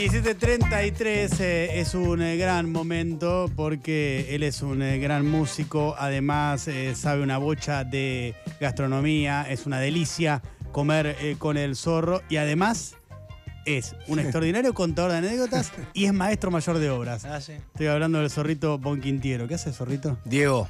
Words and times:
1733 0.00 1.40
eh, 1.40 1.78
es 1.78 1.94
un 1.94 2.22
eh, 2.22 2.38
gran 2.38 2.72
momento 2.72 3.50
porque 3.54 4.34
él 4.34 4.42
es 4.42 4.62
un 4.62 4.80
eh, 4.80 4.98
gran 4.98 5.26
músico, 5.26 5.94
además 5.98 6.66
eh, 6.68 6.94
sabe 6.94 7.22
una 7.22 7.36
bocha 7.36 7.84
de 7.84 8.34
gastronomía, 8.58 9.42
es 9.42 9.66
una 9.66 9.78
delicia 9.78 10.40
comer 10.72 11.18
eh, 11.20 11.36
con 11.38 11.58
el 11.58 11.76
zorro 11.76 12.22
y 12.30 12.36
además 12.36 12.94
es 13.66 13.94
un 14.06 14.18
extraordinario 14.20 14.72
contador 14.72 15.10
de 15.10 15.18
anécdotas 15.18 15.70
y 15.92 16.06
es 16.06 16.14
maestro 16.14 16.50
mayor 16.50 16.78
de 16.78 16.88
obras. 16.88 17.26
Ah, 17.26 17.42
sí. 17.42 17.52
Estoy 17.52 17.88
hablando 17.88 18.20
del 18.20 18.30
zorrito 18.30 18.78
Bonquintiero. 18.78 19.46
¿Qué 19.48 19.56
haces, 19.56 19.76
zorrito? 19.76 20.16
Diego, 20.24 20.66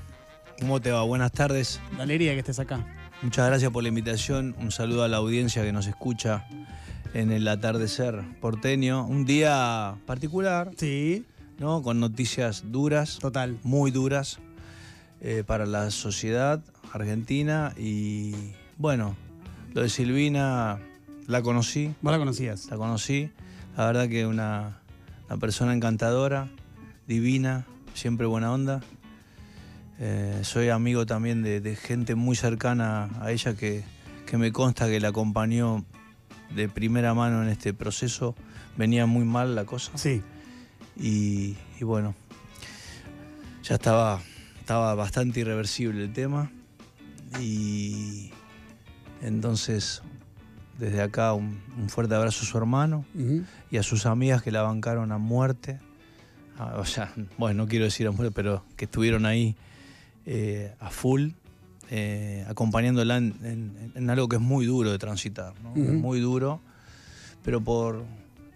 ¿cómo 0.59 0.81
te 0.81 0.91
va? 0.91 1.03
Buenas 1.03 1.31
tardes. 1.31 1.81
La 1.97 2.03
alegría 2.03 2.33
que 2.33 2.41
estés 2.41 2.59
acá. 2.59 2.85
Muchas 3.23 3.47
gracias 3.47 3.71
por 3.71 3.85
la 3.85 3.91
invitación. 3.91 4.57
Un 4.59 4.73
saludo 4.73 5.05
a 5.05 5.09
la 5.09 5.19
audiencia 5.19 5.63
que 5.63 5.71
nos 5.71 5.87
escucha 5.87 6.49
en 7.15 7.31
el 7.33 7.47
atardecer 7.49 8.23
porteño. 8.41 9.07
Un 9.07 9.25
día 9.25 9.97
particular, 10.07 10.71
Sí, 10.77 11.25
¿no? 11.59 11.83
Con 11.83 12.01
noticias 12.01 12.65
duras, 12.71 13.19
total. 13.21 13.59
muy 13.63 13.91
duras 13.91 14.39
eh, 15.21 15.43
para 15.47 15.67
la 15.67 15.91
sociedad 15.91 16.63
argentina. 16.93 17.73
Y 17.77 18.35
bueno, 18.79 19.17
lo 19.75 19.83
de 19.83 19.89
Silvina 19.89 20.79
la 21.27 21.43
conocí, 21.43 21.95
Vos 22.01 22.13
la 22.13 22.19
conocías. 22.19 22.67
la 22.71 22.77
conocí. 22.77 23.31
La 23.77 23.87
verdad 23.87 24.09
que 24.09 24.27
una, 24.27 24.81
una 25.29 25.39
persona 25.39 25.73
encantadora, 25.75 26.49
divina, 27.07 27.67
siempre 27.95 28.27
buena 28.27 28.53
onda. 28.53 28.81
Eh, 29.99 30.41
soy 30.45 30.71
amigo 30.71 31.05
también 31.07 31.43
de, 31.43 31.61
de 31.61 31.77
gente 31.77 32.15
muy 32.15 32.35
cercana 32.35 33.11
a 33.21 33.31
ella 33.33 33.55
que, 33.55 33.85
que 34.27 34.39
me 34.39 34.51
consta 34.51 34.87
que 34.89 34.99
la 34.99 35.09
acompañó 35.09 35.85
de 36.55 36.69
primera 36.69 37.15
mano 37.15 37.43
en 37.43 37.49
este 37.49 37.75
proceso. 37.75 38.35
Venía 38.77 39.07
muy 39.07 39.25
mal 39.25 39.55
la 39.55 39.65
cosa. 39.65 39.97
Sí. 39.97 40.23
Y, 40.97 41.57
y 41.81 41.85
bueno, 41.85 42.15
ya 43.63 43.75
estaba, 43.75 44.21
estaba 44.59 44.95
bastante 44.95 45.41
irreversible 45.41 46.05
el 46.05 46.13
tema. 46.13 46.51
Y 47.41 48.31
entonces, 49.23 50.03
desde 50.79 51.03
acá, 51.03 51.33
un, 51.33 51.61
un 51.79 51.89
fuerte 51.89 52.15
abrazo 52.15 52.45
a 52.45 52.47
su 52.47 52.59
hermano 52.59 53.05
y 53.71 53.77
a 53.77 53.83
sus 53.83 54.07
amigas 54.07 54.43
que 54.43 54.51
la 54.51 54.63
bancaron 54.63 55.13
a 55.13 55.19
muerte. 55.19 55.79
Ah, 56.59 56.75
O 56.79 56.85
sea, 56.85 57.13
bueno, 57.39 57.65
no 57.65 57.69
quiero 57.69 57.85
decir 57.85 58.07
a 58.07 58.11
muerte, 58.11 58.33
pero 58.35 58.65
que 58.77 58.87
estuvieron 58.87 59.27
ahí 59.27 59.57
eh, 60.27 60.75
a 60.81 60.91
full, 60.91 61.31
eh, 61.91 62.45
acompañándola 62.49 63.17
en, 63.19 63.35
en- 63.43 63.93
en 63.95 64.11
algo 64.11 64.29
que 64.29 64.37
es 64.37 64.43
muy 64.43 64.65
duro 64.65 64.91
de 64.93 64.99
transitar, 64.99 65.53
¿no? 65.63 65.71
Muy 65.75 66.21
duro, 66.21 66.61
pero 67.45 67.61
por, 67.61 68.05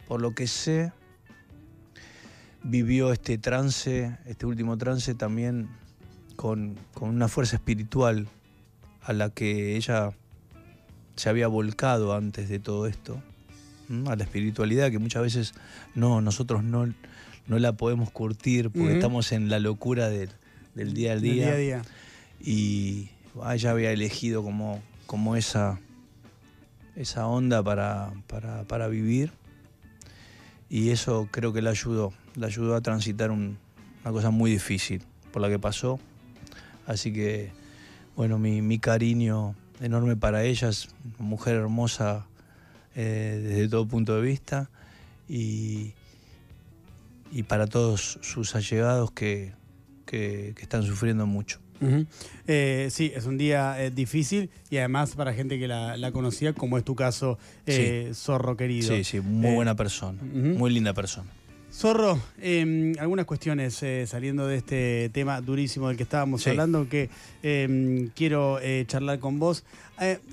por 0.09 0.21
lo 0.21 0.35
que 0.35 0.47
sé, 0.47 0.93
vivió 2.63 3.13
este 3.13 3.37
trance, 3.39 4.17
este 4.27 4.47
último 4.47 4.79
trance 4.79 5.15
también 5.15 5.69
con, 6.37 6.77
con 6.95 7.11
una 7.11 7.29
fuerza 7.29 7.57
espiritual 7.57 8.27
a 9.03 9.13
la 9.13 9.31
que 9.31 9.77
ella 9.77 10.11
se 11.17 11.29
había 11.29 11.47
volcado 11.49 12.15
antes 12.15 12.49
de 12.49 12.59
todo 12.59 12.87
esto, 12.87 13.21
¿m? 13.91 14.09
a 14.11 14.17
la 14.17 14.25
espiritualidad 14.25 14.91
que 14.91 14.99
muchas 14.99 15.23
veces 15.23 15.55
no, 15.95 16.21
nosotros 16.21 16.65
no, 16.65 16.87
no 17.47 17.59
la 17.59 17.73
podemos 17.73 18.11
curtir 18.11 18.71
porque 18.71 18.95
estamos 18.95 19.33
en 19.33 19.49
la 19.51 19.59
locura 19.59 20.09
del, 20.09 20.31
del 20.75 20.95
día 20.95 21.13
al 21.13 21.21
Del 21.21 21.35
día, 21.35 21.53
a 21.53 21.57
día. 21.57 21.83
y 22.41 23.11
ella 23.53 23.71
había 23.71 23.91
elegido 23.93 24.43
como, 24.43 24.83
como 25.07 25.37
esa, 25.37 25.81
esa 26.97 27.27
onda 27.27 27.63
para, 27.63 28.13
para, 28.29 28.65
para 28.65 28.89
vivir 28.89 29.33
y 30.69 30.91
eso 30.91 31.29
creo 31.31 31.53
que 31.53 31.63
la 31.63 31.71
ayudó, 31.71 32.13
la 32.37 32.47
ayudó 32.47 32.75
a 32.75 32.81
transitar 32.81 33.31
un- 33.31 33.59
una 34.03 34.13
cosa 34.13 34.31
muy 34.31 34.51
difícil 34.51 35.03
por 35.33 35.41
la 35.43 35.49
que 35.49 35.59
pasó. 35.59 35.99
Así 36.87 37.13
que, 37.13 37.51
bueno, 38.17 38.39
mi, 38.39 38.61
mi 38.63 38.79
cariño 38.79 39.55
enorme 39.81 40.17
para 40.17 40.45
ella, 40.45 40.69
es 40.69 40.89
una 41.19 41.29
mujer 41.29 41.57
hermosa 41.57 42.27
eh, 42.95 43.41
desde 43.43 43.69
todo 43.69 43.87
punto 43.87 44.15
de 44.17 44.23
vista 44.23 44.71
y, 45.29 45.93
y 47.33 47.43
para 47.45 47.67
todos 47.67 48.19
sus 48.23 48.55
allegados 48.55 49.11
que, 49.13 49.53
que- 50.07 50.53
que 50.57 50.63
están 50.63 50.83
sufriendo 50.85 51.27
mucho. 51.27 51.61
Eh, 52.47 52.89
sí, 52.91 53.13
es 53.15 53.27
un 53.27 53.39
día 53.39 53.83
eh, 53.83 53.91
difícil 53.91 54.51
y 54.71 54.77
además 54.79 55.15
para 55.15 55.33
gente 55.35 55.59
que 55.59 55.69
la, 55.69 55.97
la 55.97 56.13
conocía, 56.13 56.53
como 56.53 56.79
es 56.79 56.85
tu 56.85 56.95
caso, 56.95 57.39
eh, 57.67 58.11
Zorro 58.15 58.57
querido. 58.57 58.95
Sí, 58.95 59.05
sí, 59.05 59.21
muy 59.21 59.55
buena 59.55 59.75
persona, 59.75 60.23
muy 60.23 60.71
linda 60.73 60.93
persona. 60.95 61.31
Zorro, 61.73 62.21
eh, 62.41 62.93
algunas 63.01 63.27
cuestiones 63.27 63.83
saliendo 64.07 64.47
de 64.47 64.59
este 64.59 65.11
tema 65.13 65.41
durísimo 65.41 65.89
del 65.89 65.97
que 65.97 66.05
estábamos 66.05 66.43
Sí. 66.43 66.51
hablando 66.51 66.89
que 66.89 67.11
eh, 67.43 68.09
quiero 68.15 68.61
charlar 68.87 69.19
con 69.19 69.41
vos. 69.41 69.65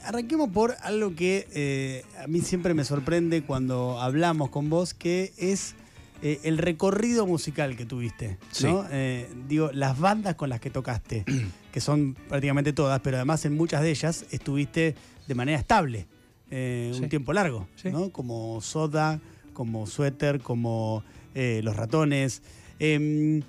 Arranquemos 0.04 0.50
por 0.50 0.76
algo 0.84 1.16
que 1.16 2.04
a 2.24 2.28
mí 2.28 2.42
siempre 2.42 2.74
me 2.76 2.84
sorprende 2.84 3.42
cuando 3.42 4.00
hablamos 4.00 4.50
con 4.52 4.70
vos, 4.70 4.94
que 4.94 5.34
es 5.38 5.74
eh, 6.22 6.40
el 6.44 6.58
recorrido 6.60 7.26
musical 7.26 7.76
que 7.76 7.86
tuviste. 7.86 8.38
¿no? 8.40 8.48
Sí. 8.52 8.68
Eh, 8.92 9.28
digo, 9.48 9.72
las 9.74 9.98
bandas 10.00 10.36
con 10.36 10.50
las 10.50 10.60
que 10.60 10.70
tocaste, 10.70 11.26
que 11.72 11.82
son 11.82 12.14
prácticamente 12.30 12.74
todas, 12.74 13.00
pero 13.02 13.18
además 13.18 13.44
en 13.46 13.56
muchas 13.56 13.82
de 13.82 13.90
ellas 13.90 14.26
estuviste 14.32 14.96
de 15.28 15.36
manera 15.36 15.58
estable 15.58 16.08
eh, 16.52 16.92
un 16.96 17.10
tiempo 17.10 17.34
largo, 17.34 17.68
Sí. 17.76 17.90
¿no? 17.90 18.12
Como 18.12 18.62
Soda, 18.62 19.20
como 19.54 19.88
Suéter, 19.88 20.42
como 20.42 21.04
Los 21.34 21.76
Ratones. 21.76 22.42
Em, 22.80 23.42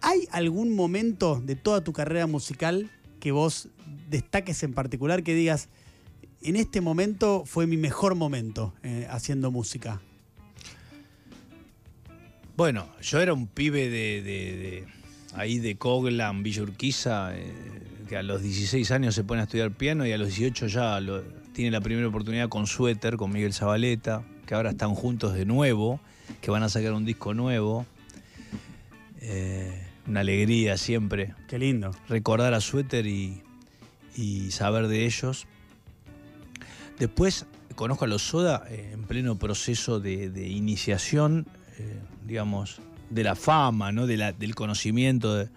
¿Hay 0.00 0.26
algún 0.32 0.74
momento 0.74 1.40
de 1.44 1.54
toda 1.56 1.84
tu 1.84 1.92
carrera 1.92 2.26
musical 2.26 2.90
que 3.20 3.30
vos 3.32 3.68
destaques 4.08 4.62
en 4.62 4.72
particular 4.72 5.22
que 5.22 5.34
digas, 5.34 5.68
en 6.42 6.56
este 6.56 6.80
momento 6.80 7.44
fue 7.44 7.66
mi 7.66 7.76
mejor 7.76 8.14
momento 8.14 8.72
haciendo 9.10 9.50
música? 9.50 10.00
Bueno, 12.60 12.86
yo 13.00 13.22
era 13.22 13.32
un 13.32 13.46
pibe 13.46 13.88
de, 13.88 14.20
de- 14.20 14.56
de- 14.58 14.84
ahí 15.32 15.58
de 15.60 15.76
Coglan, 15.76 16.42
Villa 16.42 16.60
Urquiza, 16.62 17.34
eh, 17.34 17.50
que 18.06 18.18
a 18.18 18.22
los 18.22 18.42
16 18.42 18.90
años 18.90 19.14
se 19.14 19.24
pone 19.24 19.40
a 19.40 19.44
estudiar 19.44 19.70
piano 19.70 20.04
y 20.06 20.12
a 20.12 20.18
los 20.18 20.28
18 20.28 20.66
ya 20.66 21.00
lo- 21.00 21.22
tiene 21.54 21.70
la 21.70 21.80
primera 21.80 22.06
oportunidad 22.06 22.50
con 22.50 22.66
Suéter, 22.66 23.16
con 23.16 23.32
Miguel 23.32 23.54
Zabaleta, 23.54 24.24
que 24.44 24.54
ahora 24.54 24.72
están 24.72 24.94
juntos 24.94 25.32
de 25.32 25.46
nuevo, 25.46 26.00
que 26.42 26.50
van 26.50 26.62
a 26.62 26.68
sacar 26.68 26.92
un 26.92 27.06
disco 27.06 27.32
nuevo. 27.32 27.86
Eh, 29.22 29.82
una 30.06 30.20
alegría 30.20 30.76
siempre 30.76 31.32
Qué 31.48 31.58
lindo. 31.58 31.92
recordar 32.10 32.52
a 32.52 32.60
Suéter 32.60 33.06
y, 33.06 33.40
y 34.14 34.50
saber 34.50 34.86
de 34.88 35.06
ellos. 35.06 35.46
Después 36.98 37.46
conozco 37.74 38.04
a 38.04 38.08
los 38.08 38.20
Soda 38.20 38.66
eh, 38.68 38.90
en 38.92 39.04
pleno 39.04 39.38
proceso 39.38 39.98
de, 39.98 40.28
de 40.28 40.46
iniciación, 40.46 41.46
eh, 41.80 41.98
digamos, 42.26 42.80
de 43.10 43.24
la 43.24 43.34
fama, 43.34 43.90
¿no? 43.92 44.06
de 44.06 44.16
la- 44.16 44.32
del 44.32 44.54
conocimiento. 44.54 45.34
de- 45.36 45.48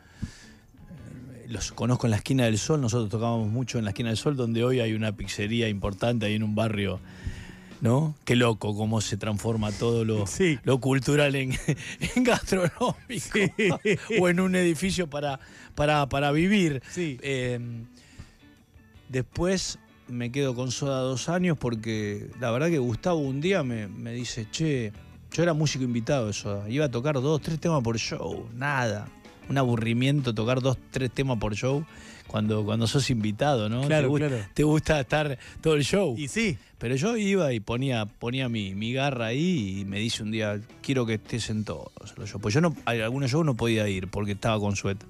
los 1.49 1.71
conozco 1.73 2.07
en 2.07 2.11
la 2.11 2.17
esquina 2.17 2.45
del 2.45 2.57
Sol, 2.57 2.81
nosotros 2.81 3.09
tocábamos 3.09 3.49
mucho 3.49 3.77
en 3.77 3.83
la 3.83 3.91
esquina 3.91 4.09
del 4.09 4.17
Sol, 4.17 4.35
donde 4.35 4.63
hoy 4.63 4.79
hay 4.79 4.93
una 4.93 5.11
pizzería 5.15 5.67
importante 5.69 6.25
ahí 6.25 6.33
en 6.35 6.41
un 6.43 6.55
barrio, 6.55 6.99
¿no? 7.81 8.15
Qué 8.25 8.35
loco 8.35 8.75
cómo 8.75 9.01
se 9.01 9.17
transforma 9.17 9.71
todo 9.71 10.03
lo, 10.05 10.25
Sí. 10.25 10.57
lo 10.63 10.79
cultural 10.79 11.35
en, 11.35 11.51
en 12.15 12.23
gastronómico 12.23 13.37
o 14.19 14.29
en 14.29 14.39
un 14.39 14.55
edificio 14.55 15.09
para, 15.09 15.39
para, 15.75 16.07
para 16.09 16.31
vivir. 16.31 16.81
Sí. 16.89 17.19
Eh, 17.21 17.59
después 19.09 19.77
me 20.07 20.31
quedo 20.31 20.55
con 20.55 20.71
Soda 20.71 20.99
dos 20.99 21.29
años 21.29 21.57
porque 21.57 22.29
la 22.39 22.51
verdad 22.51 22.69
que 22.69 22.77
Gustavo 22.79 23.19
un 23.19 23.41
día 23.41 23.63
me, 23.63 23.87
me 23.87 24.11
dice, 24.13 24.47
che, 24.49 24.91
yo 25.33 25.43
era 25.43 25.53
músico 25.53 25.83
invitado 25.83 26.27
de 26.27 26.33
Soda, 26.33 26.69
iba 26.69 26.85
a 26.85 26.89
tocar 26.91 27.15
dos, 27.15 27.41
tres 27.41 27.59
temas 27.59 27.81
por 27.83 27.97
show, 27.97 28.47
nada. 28.55 29.07
Un 29.49 29.57
aburrimiento 29.57 30.33
tocar 30.33 30.61
dos, 30.61 30.77
tres 30.91 31.11
temas 31.11 31.37
por 31.37 31.53
show 31.55 31.83
cuando, 32.27 32.63
cuando 32.63 32.87
sos 32.87 33.09
invitado, 33.09 33.67
¿no? 33.67 33.81
Claro, 33.81 34.07
te, 34.07 34.13
gu- 34.13 34.17
claro. 34.17 34.37
te 34.53 34.63
gusta 34.63 34.99
estar 35.01 35.37
todo 35.61 35.75
el 35.75 35.83
show. 35.83 36.15
Y 36.17 36.27
sí, 36.29 36.57
Pero 36.77 36.95
yo 36.95 37.17
iba 37.17 37.51
y 37.51 37.59
ponía, 37.59 38.05
ponía 38.05 38.47
mi, 38.47 38.73
mi 38.73 38.93
garra 38.93 39.27
ahí 39.27 39.79
y 39.81 39.85
me 39.85 39.99
dice 39.99 40.23
un 40.23 40.31
día, 40.31 40.61
quiero 40.81 41.05
que 41.05 41.15
estés 41.15 41.49
en 41.49 41.65
todos 41.65 41.91
los 42.17 42.29
shows. 42.29 42.41
Pues 42.41 42.53
yo 42.53 42.61
no, 42.61 42.73
a 42.85 42.91
algunos 42.91 43.29
shows 43.31 43.45
no 43.45 43.55
podía 43.55 43.87
ir 43.89 44.07
porque 44.07 44.31
estaba 44.31 44.57
con 44.59 44.75
suerte. 44.77 45.05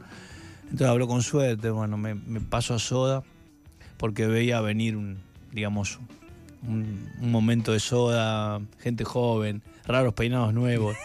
Entonces 0.63 0.87
habló 0.87 1.07
con 1.07 1.21
suerte, 1.21 1.69
bueno, 1.69 1.97
me, 1.97 2.15
me 2.15 2.41
paso 2.41 2.73
a 2.73 2.79
soda 2.79 3.23
porque 3.97 4.25
veía 4.25 4.59
venir 4.61 4.97
un, 4.97 5.17
digamos, 5.51 5.99
un, 6.67 7.07
un 7.21 7.31
momento 7.31 7.71
de 7.71 7.79
soda, 7.79 8.59
gente 8.79 9.03
joven, 9.03 9.61
raros 9.85 10.13
peinados 10.13 10.53
nuevos. 10.53 10.95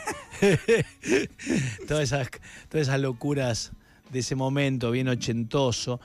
todas, 1.88 2.04
esas, 2.04 2.30
todas 2.68 2.88
esas 2.88 3.00
locuras 3.00 3.72
de 4.10 4.20
ese 4.20 4.34
momento, 4.34 4.90
bien 4.90 5.08
ochentoso. 5.08 6.00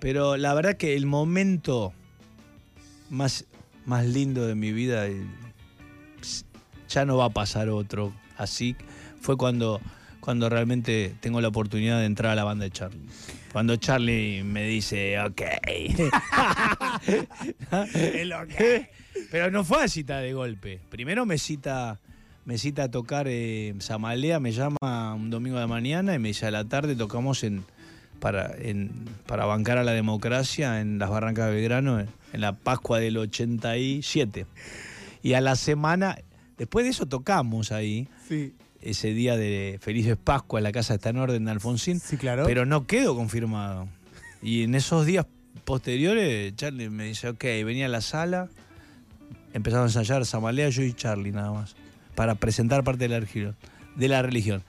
Pero 0.00 0.36
la 0.36 0.54
verdad 0.54 0.76
que 0.76 0.94
el 0.96 1.06
momento 1.06 1.92
más, 3.10 3.46
más 3.84 4.06
lindo 4.06 4.46
de 4.46 4.54
mi 4.54 4.72
vida, 4.72 5.06
ya 6.88 7.04
no 7.04 7.16
va 7.16 7.26
a 7.26 7.30
pasar 7.30 7.68
otro. 7.68 8.12
Así 8.36 8.76
fue 9.20 9.36
cuando, 9.36 9.80
cuando 10.20 10.48
realmente 10.48 11.14
tengo 11.20 11.40
la 11.40 11.48
oportunidad 11.48 12.00
de 12.00 12.06
entrar 12.06 12.32
a 12.32 12.34
la 12.34 12.44
banda 12.44 12.64
de 12.64 12.70
Charlie. 12.70 13.06
Cuando 13.52 13.76
Charlie 13.76 14.42
me 14.42 14.66
dice, 14.66 15.18
ok. 15.18 15.40
El 17.94 18.32
ok. 18.32 18.52
Pero 19.30 19.50
no 19.50 19.64
fue 19.64 19.84
así 19.84 20.04
ta 20.04 20.18
de 20.18 20.34
golpe. 20.34 20.80
Primero 20.90 21.24
me 21.24 21.38
cita, 21.38 21.98
me 22.46 22.58
cita 22.58 22.84
a 22.84 22.90
tocar 22.90 23.26
eh, 23.28 23.74
Samalea, 23.80 24.40
me 24.40 24.52
llama 24.52 25.14
un 25.14 25.30
domingo 25.30 25.58
de 25.58 25.66
mañana 25.66 26.14
y 26.14 26.18
me 26.18 26.28
dice 26.28 26.46
a 26.46 26.50
la 26.50 26.64
tarde 26.64 26.96
tocamos 26.96 27.44
en 27.44 27.64
para, 28.20 28.54
en, 28.58 28.90
para 29.26 29.44
bancar 29.44 29.76
a 29.76 29.84
la 29.84 29.92
democracia 29.92 30.80
en 30.80 30.98
las 30.98 31.10
Barrancas 31.10 31.48
de 31.48 31.54
Belgrano 31.54 32.00
en, 32.00 32.08
en 32.32 32.40
la 32.40 32.54
Pascua 32.54 32.98
del 32.98 33.18
87. 33.18 34.46
Y 35.22 35.34
a 35.34 35.40
la 35.40 35.56
semana, 35.56 36.16
después 36.56 36.84
de 36.84 36.90
eso 36.92 37.06
tocamos 37.06 37.72
ahí, 37.72 38.08
Sí, 38.26 38.54
ese 38.80 39.12
día 39.12 39.36
de 39.36 39.78
Felices 39.82 40.16
Pascua 40.16 40.60
en 40.60 40.64
la 40.64 40.72
casa 40.72 40.94
está 40.94 41.10
en 41.10 41.18
orden 41.18 41.44
de 41.44 41.50
Alfonsín, 41.50 42.00
sí, 42.00 42.16
claro. 42.16 42.44
pero 42.46 42.64
no 42.64 42.86
quedó 42.86 43.16
confirmado. 43.16 43.88
Y 44.40 44.62
en 44.62 44.74
esos 44.74 45.04
días 45.04 45.26
posteriores, 45.64 46.54
Charlie 46.54 46.88
me 46.90 47.04
dice, 47.04 47.28
ok, 47.28 47.42
venía 47.64 47.86
a 47.86 47.88
la 47.88 48.00
sala, 48.00 48.48
empezamos 49.52 49.96
a 49.96 50.00
ensayar 50.00 50.24
Samalea, 50.24 50.68
yo 50.68 50.82
y 50.82 50.92
Charlie 50.92 51.32
nada 51.32 51.52
más, 51.52 51.74
para 52.16 52.34
presentar 52.34 52.82
parte 52.82 53.04
de 53.04 53.10
la 53.10 53.20
religión. 53.20 53.54
De 53.94 54.08
la 54.08 54.22
religión. 54.22 54.64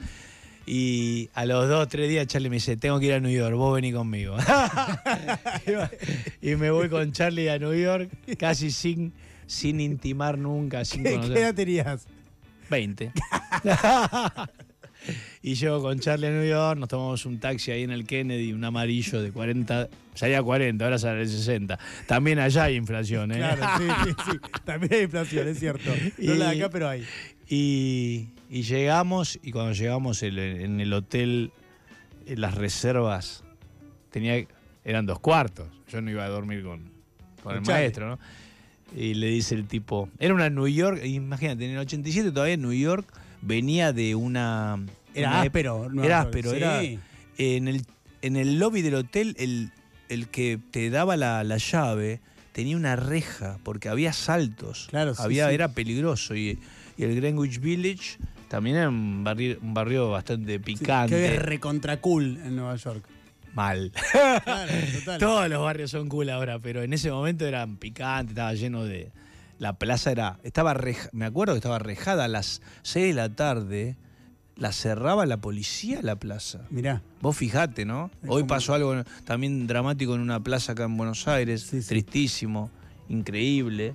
Y 0.67 1.29
a 1.33 1.45
los 1.45 1.69
dos, 1.69 1.87
tres 1.87 2.09
días 2.09 2.27
Charlie 2.27 2.49
me 2.49 2.57
dice, 2.57 2.75
tengo 2.75 2.99
que 2.99 3.05
ir 3.05 3.13
a 3.13 3.19
New 3.21 3.31
York, 3.31 3.55
vos 3.55 3.73
vení 3.73 3.93
conmigo. 3.93 4.35
y 6.41 6.55
me 6.55 6.69
voy 6.71 6.89
con 6.89 7.13
Charlie 7.13 7.47
a 7.47 7.57
New 7.57 7.73
York, 7.73 8.09
casi 8.37 8.69
sin, 8.69 9.13
sin 9.47 9.79
intimar 9.79 10.37
nunca, 10.37 10.83
sin 10.83 11.03
¿Qué, 11.03 11.13
conocer. 11.13 11.33
qué 11.33 11.39
edad 11.39 11.55
tenías? 11.55 12.07
20. 12.69 13.13
y 15.41 15.55
llego 15.55 15.81
con 15.81 15.99
Charlie 15.99 16.27
a 16.27 16.31
New 16.31 16.49
York, 16.49 16.77
nos 16.77 16.89
tomamos 16.89 17.25
un 17.25 17.39
taxi 17.39 17.71
ahí 17.71 17.83
en 17.83 17.91
el 17.91 18.05
Kennedy, 18.05 18.51
un 18.51 18.65
amarillo 18.65 19.21
de 19.21 19.31
40, 19.31 19.87
salía 20.15 20.43
40, 20.43 20.83
ahora 20.83 20.99
sale 20.99 21.25
60. 21.25 21.79
También 22.07 22.39
allá 22.39 22.65
hay 22.65 22.75
inflación, 22.75 23.31
¿eh? 23.31 23.37
Claro, 23.37 23.63
sí, 23.77 23.85
sí, 24.03 24.31
sí. 24.31 24.37
También 24.65 24.93
hay 24.93 25.01
inflación, 25.03 25.47
es 25.47 25.59
cierto. 25.59 25.93
No 26.17 26.33
la 26.33 26.51
de 26.51 26.57
acá, 26.57 26.69
pero 26.69 26.89
hay. 26.89 27.05
Y, 27.49 28.29
y 28.49 28.63
llegamos, 28.63 29.39
y 29.41 29.51
cuando 29.51 29.73
llegamos 29.73 30.21
el- 30.23 30.39
en 30.39 30.79
el 30.81 30.91
hotel, 30.93 31.51
en 32.25 32.41
las 32.41 32.55
reservas, 32.55 33.43
tenía, 34.11 34.45
eran 34.83 35.05
dos 35.05 35.19
cuartos. 35.19 35.67
Yo 35.89 36.01
no 36.01 36.11
iba 36.11 36.25
a 36.25 36.29
dormir 36.29 36.63
con, 36.63 36.91
con 37.43 37.55
el 37.55 37.61
maestro, 37.61 38.09
¿no? 38.09 38.19
Y 38.95 39.13
le 39.15 39.27
dice 39.27 39.55
el 39.55 39.65
tipo, 39.67 40.09
era 40.19 40.33
una 40.33 40.49
New 40.49 40.67
York, 40.67 41.01
imagínate, 41.03 41.65
en 41.65 41.71
el 41.71 41.77
87 41.79 42.31
todavía 42.31 42.55
New 42.57 42.71
York 42.73 43.05
venía 43.41 43.91
de 43.93 44.15
una... 44.15 44.79
Era 45.13 45.29
una 45.29 45.41
áspero. 45.41 45.89
Nueva 45.89 46.05
era 46.05 46.21
áspero, 46.21 46.51
sí. 46.51 46.57
era- 46.57 46.81
En 47.37 47.67
el, 47.67 47.81
en 48.21 48.35
el 48.35 48.59
lobby 48.59 48.81
del 48.81 48.95
hotel, 48.95 49.35
el, 49.39 49.71
el 50.09 50.27
que 50.27 50.59
te 50.71 50.89
daba 50.89 51.17
la, 51.17 51.43
la 51.43 51.57
llave 51.57 52.19
tenía 52.51 52.75
una 52.77 52.95
reja, 52.95 53.57
porque 53.63 53.89
había 53.89 54.11
saltos. 54.13 54.87
Claro, 54.89 55.13
sí, 55.15 55.21
había, 55.23 55.47
sí. 55.49 55.53
Era 55.55 55.67
peligroso. 55.73 56.35
Y, 56.35 56.57
y 56.97 57.03
el 57.03 57.15
Greenwich 57.15 57.59
Village 57.59 58.17
también 58.47 58.77
era 58.77 58.89
un 58.89 59.23
barrio, 59.23 59.57
un 59.61 59.73
barrio 59.73 60.09
bastante 60.11 60.53
Sí, 60.53 60.59
picante. 60.59 61.15
Que 61.15 61.35
es 61.35 61.41
recontra 61.41 61.99
cool 62.01 62.37
en 62.43 62.55
Nueva 62.55 62.75
York. 62.75 63.03
Mal. 63.53 63.91
Claro, 64.43 64.71
total. 64.99 65.19
Todos 65.19 65.49
los 65.49 65.61
barrios 65.63 65.91
son 65.91 66.09
cool 66.09 66.29
ahora, 66.29 66.59
pero 66.59 66.83
en 66.83 66.93
ese 66.93 67.11
momento 67.11 67.45
eran 67.45 67.77
picantes, 67.77 68.31
estaba 68.31 68.53
lleno 68.53 68.83
de. 68.85 69.11
La 69.59 69.73
plaza 69.73 70.11
era. 70.11 70.37
Estaba 70.43 70.73
reja- 70.75 71.09
me 71.13 71.25
acuerdo 71.25 71.53
que 71.53 71.57
estaba 71.57 71.79
rejada 71.79 72.25
a 72.25 72.27
las 72.27 72.61
6 72.83 73.07
de 73.07 73.13
la 73.13 73.29
tarde. 73.35 73.95
La 74.55 74.71
cerraba 74.71 75.25
la 75.27 75.37
policía 75.37 75.99
la 76.01 76.15
plaza. 76.15 76.61
Mirá. 76.71 77.01
Vos 77.21 77.35
fijate, 77.37 77.85
¿no? 77.85 78.09
Es 78.23 78.29
Hoy 78.29 78.43
pasó 78.43 78.73
algo 78.73 79.03
también 79.23 79.67
dramático 79.67 80.15
en 80.15 80.21
una 80.21 80.39
plaza 80.43 80.71
acá 80.71 80.85
en 80.85 80.97
Buenos 80.97 81.27
Aires, 81.27 81.61
Sí, 81.61 81.81
sí. 81.83 81.87
tristísimo, 81.87 82.69
increíble. 83.07 83.93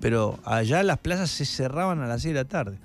Pero 0.00 0.38
allá 0.44 0.82
las 0.82 0.98
plazas 0.98 1.30
se 1.30 1.44
cerraban 1.44 2.00
a 2.00 2.06
las 2.06 2.22
6 2.22 2.34
de 2.34 2.40
la 2.40 2.48
tarde. 2.48 2.78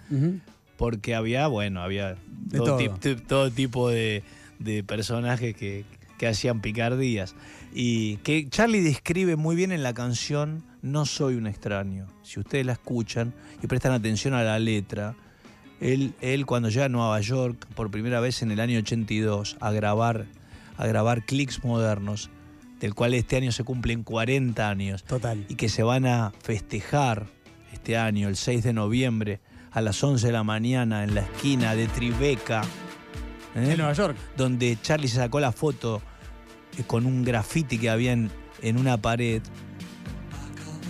Porque 0.77 1.15
había, 1.15 1.47
bueno, 1.47 1.81
había 1.81 2.15
De 2.45 2.57
todo, 2.59 2.65
todo. 2.65 2.77
tip- 2.77 2.99
tip- 2.99 3.25
todo 3.27 3.49
tipo 3.51 3.89
de, 3.89 4.23
de 4.59 4.83
personajes 4.83 5.55
que, 5.55 5.85
que 6.19 6.27
hacían 6.27 6.61
picardías. 6.61 7.35
Y 7.73 8.17
que 8.17 8.47
Charlie 8.49 8.81
describe 8.81 9.35
muy 9.35 9.55
bien 9.55 9.71
en 9.71 9.83
la 9.83 9.93
canción 9.93 10.63
No 10.83 11.05
soy 11.05 11.35
un 11.35 11.47
extraño. 11.47 12.05
Si 12.23 12.39
ustedes 12.39 12.65
la 12.65 12.73
escuchan 12.73 13.33
y 13.63 13.67
prestan 13.67 13.91
atención 13.93 14.33
a 14.35 14.43
la 14.43 14.59
letra, 14.59 15.15
él, 15.81 16.13
él 16.21 16.45
cuando 16.45 16.69
llega 16.69 16.85
a 16.85 16.89
Nueva 16.89 17.19
York 17.21 17.65
por 17.75 17.89
primera 17.91 18.19
vez 18.19 18.41
en 18.43 18.51
el 18.51 18.59
año 18.59 18.77
82 18.79 19.57
a 19.59 19.71
grabar, 19.71 20.25
a 20.77 20.85
grabar 20.87 21.25
clics 21.25 21.63
modernos, 21.63 22.29
del 22.79 22.93
cual 22.93 23.13
este 23.13 23.37
año 23.37 23.51
se 23.51 23.63
cumplen 23.63 24.03
40 24.03 24.69
años, 24.69 25.03
Total. 25.03 25.45
y 25.49 25.55
que 25.55 25.69
se 25.69 25.83
van 25.83 26.05
a 26.05 26.31
festejar 26.43 27.25
este 27.73 27.97
año, 27.97 28.27
el 28.27 28.35
6 28.35 28.63
de 28.63 28.73
noviembre, 28.73 29.39
a 29.71 29.81
las 29.81 30.03
11 30.03 30.27
de 30.27 30.33
la 30.33 30.43
mañana 30.43 31.03
en 31.03 31.15
la 31.15 31.21
esquina 31.21 31.75
de 31.75 31.87
Tribeca, 31.87 32.61
¿eh? 33.55 33.71
En 33.71 33.77
Nueva 33.77 33.93
York. 33.93 34.15
donde 34.35 34.77
Charlie 34.81 35.07
se 35.07 35.17
sacó 35.17 35.39
la 35.39 35.51
foto 35.51 36.01
eh, 36.77 36.83
con 36.85 37.05
un 37.05 37.23
graffiti 37.23 37.77
que 37.77 37.89
había 37.89 38.11
en, 38.13 38.31
en 38.61 38.77
una 38.77 38.97
pared. 38.97 39.41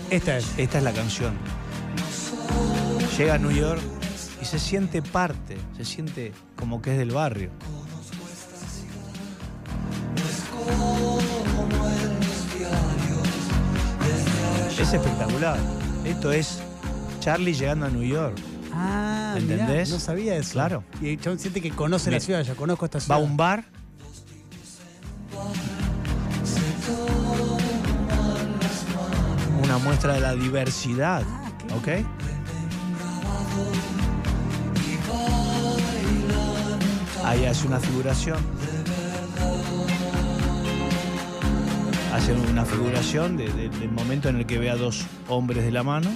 Esta 0.10 0.38
es. 0.38 0.57
Esta 0.57 0.78
es 0.78 0.83
la 0.83 0.94
canción. 0.94 1.36
Llega 3.18 3.33
a 3.36 3.38
New 3.38 3.51
York 3.51 3.81
y 4.42 4.45
se 4.45 4.60
siente 4.60 5.01
parte, 5.01 5.57
se 5.75 5.83
siente 5.83 6.31
como 6.56 6.81
que 6.81 6.92
es 6.92 6.98
del 6.98 7.12
barrio. 7.12 7.50
Es 14.79 14.94
espectacular. 14.94 15.57
Esto 16.06 16.31
es 16.31 16.59
Charlie 17.19 17.53
llegando 17.53 17.85
a 17.85 17.89
New 17.89 18.03
York. 18.03 18.38
Ah, 18.74 19.35
mirá, 19.41 19.53
¿Entendés? 19.56 19.89
no 19.89 20.00
sabía 20.00 20.35
eso. 20.35 20.53
Claro. 20.53 20.83
Y 21.01 21.09
el 21.09 21.19
chabón 21.19 21.39
siente 21.39 21.62
que 21.62 21.71
conoce 21.71 22.12
la 22.12 22.19
ciudad, 22.19 22.41
ya 22.44 22.56
conozco 22.56 22.85
esta 22.85 23.00
Va 23.00 23.03
ciudad. 23.03 23.19
a 23.19 23.24
un 23.24 23.38
bar. 23.38 23.65
Una 29.63 29.77
muestra 29.79 30.13
de 30.13 30.21
la 30.21 30.33
diversidad. 30.35 31.23
Ah, 31.25 31.75
¿Ok? 31.75 31.88
Ahí 37.25 37.45
hace 37.45 37.68
una 37.68 37.80
figuración. 37.80 38.37
Hace 42.18 42.33
una 42.33 42.66
figuración 42.66 43.38
de- 43.38 43.47
de- 43.54 43.69
del 43.69 43.92
momento 43.92 44.28
en 44.30 44.38
el 44.38 44.45
que 44.45 44.57
ve 44.57 44.69
a 44.71 44.76
dos 44.76 45.06
hombres 45.28 45.64
de 45.64 45.71
la 45.71 45.83
mano 45.83 46.09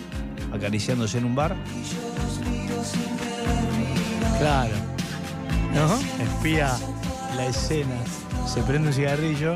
acariciándose 0.51 1.19
en 1.19 1.25
un 1.25 1.35
bar. 1.35 1.55
Claro. 4.39 4.73
¿No? 5.73 6.23
Espía 6.23 6.75
la 7.37 7.45
escena. 7.45 7.95
Se 8.51 8.61
prende 8.63 8.87
un 8.89 8.93
cigarrillo. 8.93 9.55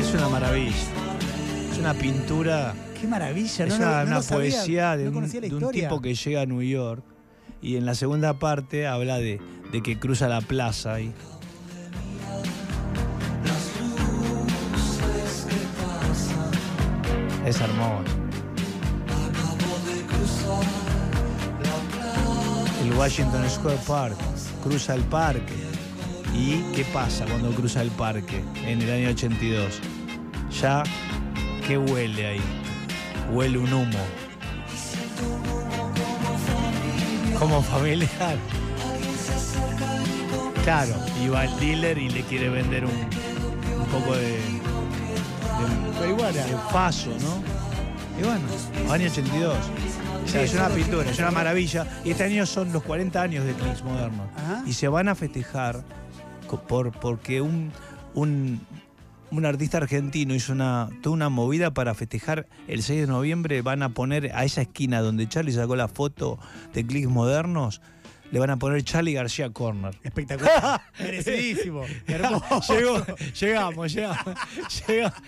Es 0.00 0.14
una 0.14 0.28
maravilla. 0.28 0.74
Es 1.72 1.78
una 1.78 1.94
pintura, 1.94 2.74
Qué 3.00 3.06
maravilla, 3.06 3.64
es 3.66 3.70
no, 3.70 3.76
una, 3.76 3.90
no- 3.90 3.96
no 4.04 4.10
una 4.16 4.22
sabía, 4.22 4.38
poesía 4.56 4.96
de, 4.96 5.08
un, 5.08 5.30
de 5.30 5.54
un 5.54 5.70
tipo 5.70 6.00
que 6.00 6.14
llega 6.14 6.42
a 6.42 6.46
New 6.46 6.62
York 6.62 7.02
y 7.62 7.76
en 7.76 7.86
la 7.86 7.94
segunda 7.94 8.38
parte 8.38 8.86
habla 8.86 9.18
de, 9.18 9.40
que 9.84 9.98
cruza 9.98 10.28
la 10.28 10.40
plaza 10.40 10.94
ahí. 10.94 11.12
Es 17.44 17.60
hermoso. 17.60 18.04
El 22.82 22.92
Washington 22.94 23.48
Square 23.48 23.78
Park 23.86 24.16
cruza 24.62 24.94
el 24.94 25.02
parque. 25.02 25.54
¿Y 26.34 26.60
qué 26.74 26.84
pasa 26.92 27.24
cuando 27.24 27.50
cruza 27.50 27.82
el 27.82 27.90
parque 27.90 28.44
en 28.64 28.82
el 28.82 28.90
año 28.90 29.10
82? 29.10 29.80
Ya, 30.60 30.82
¿qué 31.66 31.78
huele 31.78 32.26
ahí? 32.26 32.40
Huele 33.32 33.58
un 33.58 33.72
humo. 33.72 33.98
Como 37.46 37.62
familiar. 37.62 38.36
Claro, 40.64 40.94
y 41.22 41.28
va 41.28 41.44
el 41.44 41.60
dealer 41.60 41.96
y 41.96 42.08
le 42.08 42.22
quiere 42.22 42.48
vender 42.48 42.84
un, 42.84 42.90
un 42.90 43.86
poco 43.86 44.16
de, 44.16 44.32
de, 46.00 46.42
de 46.42 46.56
paso, 46.72 47.10
¿no? 47.10 48.20
Y 48.20 48.24
bueno, 48.24 48.92
año 48.92 49.06
82. 49.06 49.56
O 50.24 50.28
sea, 50.28 50.42
es 50.42 50.54
una 50.54 50.70
pintura, 50.70 51.08
es 51.08 51.20
una 51.20 51.30
maravilla. 51.30 51.86
Y 52.04 52.10
este 52.10 52.24
año 52.24 52.44
son 52.46 52.72
los 52.72 52.82
40 52.82 53.22
años 53.22 53.44
de 53.44 53.52
Clips 53.52 53.84
Moderno. 53.84 54.28
Y 54.66 54.72
se 54.72 54.88
van 54.88 55.08
a 55.08 55.14
festejar 55.14 55.84
por, 56.66 56.90
porque 56.98 57.40
un, 57.40 57.70
un, 58.14 58.60
un 59.30 59.46
artista 59.46 59.78
argentino 59.78 60.34
hizo 60.34 60.52
una, 60.52 60.88
toda 61.02 61.14
una 61.14 61.28
movida 61.28 61.72
para 61.72 61.94
festejar 61.94 62.46
el 62.68 62.82
6 62.82 63.02
de 63.02 63.06
noviembre. 63.06 63.62
Van 63.62 63.82
a 63.82 63.90
poner 63.90 64.32
a 64.34 64.44
esa 64.44 64.62
esquina 64.62 65.00
donde 65.00 65.28
Charlie 65.28 65.52
sacó 65.52 65.76
la 65.76 65.88
foto 65.88 66.38
de 66.72 66.86
clics 66.86 67.08
modernos, 67.08 67.80
le 68.30 68.38
van 68.38 68.50
a 68.50 68.56
poner 68.56 68.82
Charlie 68.82 69.12
García 69.12 69.50
Corner. 69.50 69.94
Espectacular. 70.02 70.82
Merecidísimo. 70.98 71.84
Hermoso. 72.06 72.76
Llegó, 72.76 73.04
llegamos, 73.40 73.92
llegamos, 73.92 74.34
llegamos. 74.88 75.18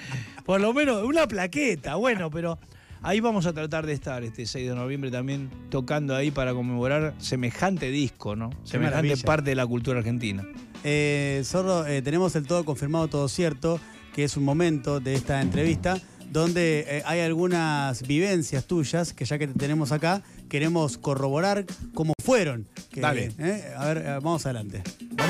Por 0.44 0.60
lo 0.60 0.72
menos 0.72 1.04
una 1.04 1.26
plaqueta, 1.26 1.96
bueno, 1.96 2.30
pero 2.30 2.58
ahí 3.02 3.20
vamos 3.20 3.46
a 3.46 3.52
tratar 3.52 3.86
de 3.86 3.92
estar 3.92 4.24
este 4.24 4.46
6 4.46 4.68
de 4.68 4.74
noviembre 4.74 5.10
también 5.10 5.50
tocando 5.70 6.16
ahí 6.16 6.30
para 6.30 6.54
conmemorar 6.54 7.14
semejante 7.18 7.90
disco, 7.90 8.34
¿no? 8.34 8.50
Semejante 8.64 9.08
maravilla. 9.08 9.24
parte 9.24 9.50
de 9.50 9.56
la 9.56 9.66
cultura 9.66 9.98
argentina. 9.98 10.44
Eh, 10.84 11.42
Zorro, 11.44 11.86
eh, 11.86 12.02
tenemos 12.02 12.34
el 12.36 12.46
todo 12.46 12.64
confirmado, 12.64 13.08
todo 13.08 13.28
cierto, 13.28 13.80
que 14.14 14.24
es 14.24 14.36
un 14.36 14.44
momento 14.44 15.00
de 15.00 15.14
esta 15.14 15.40
entrevista 15.40 15.98
donde 16.30 16.84
eh, 16.86 17.02
hay 17.06 17.20
algunas 17.20 18.02
vivencias 18.02 18.66
tuyas 18.66 19.14
que 19.14 19.24
ya 19.24 19.38
que 19.38 19.46
te 19.48 19.54
tenemos 19.54 19.92
acá, 19.92 20.22
queremos 20.50 20.98
corroborar 20.98 21.64
cómo 21.94 22.12
fueron. 22.22 22.68
Que, 22.90 23.00
Dale. 23.00 23.32
eh, 23.38 23.72
a 23.76 23.86
ver, 23.86 23.98
eh, 23.98 24.10
vamos 24.22 24.44
adelante. 24.44 24.82
Todo 25.16 25.26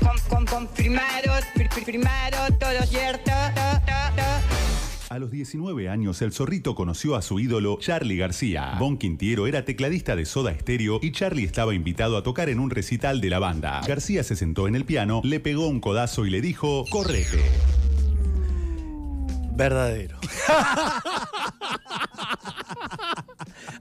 con, 0.00 0.18
con, 0.28 0.46
confirmado, 0.46 1.32
fir- 1.54 1.70
fir- 1.70 1.84
firmado, 1.84 2.36
todo 2.58 2.82
cierto. 2.88 3.30
to, 3.30 3.80
to, 3.86 4.16
to. 4.16 4.33
A 5.14 5.18
los 5.20 5.30
19 5.30 5.88
años, 5.88 6.20
el 6.22 6.32
zorrito 6.32 6.74
conoció 6.74 7.14
a 7.14 7.22
su 7.22 7.38
ídolo 7.38 7.78
Charlie 7.78 8.16
García. 8.16 8.74
Bon 8.80 8.98
Quintiero 8.98 9.46
era 9.46 9.64
tecladista 9.64 10.16
de 10.16 10.24
Soda 10.24 10.52
Stereo 10.58 10.98
y 11.00 11.12
Charlie 11.12 11.44
estaba 11.44 11.72
invitado 11.72 12.16
a 12.16 12.24
tocar 12.24 12.48
en 12.48 12.58
un 12.58 12.68
recital 12.68 13.20
de 13.20 13.30
la 13.30 13.38
banda. 13.38 13.80
García 13.86 14.24
se 14.24 14.34
sentó 14.34 14.66
en 14.66 14.74
el 14.74 14.84
piano, 14.84 15.20
le 15.22 15.38
pegó 15.38 15.68
un 15.68 15.78
codazo 15.78 16.26
y 16.26 16.30
le 16.30 16.40
dijo, 16.40 16.84
correte. 16.90 17.40
Verdadero. 19.52 20.18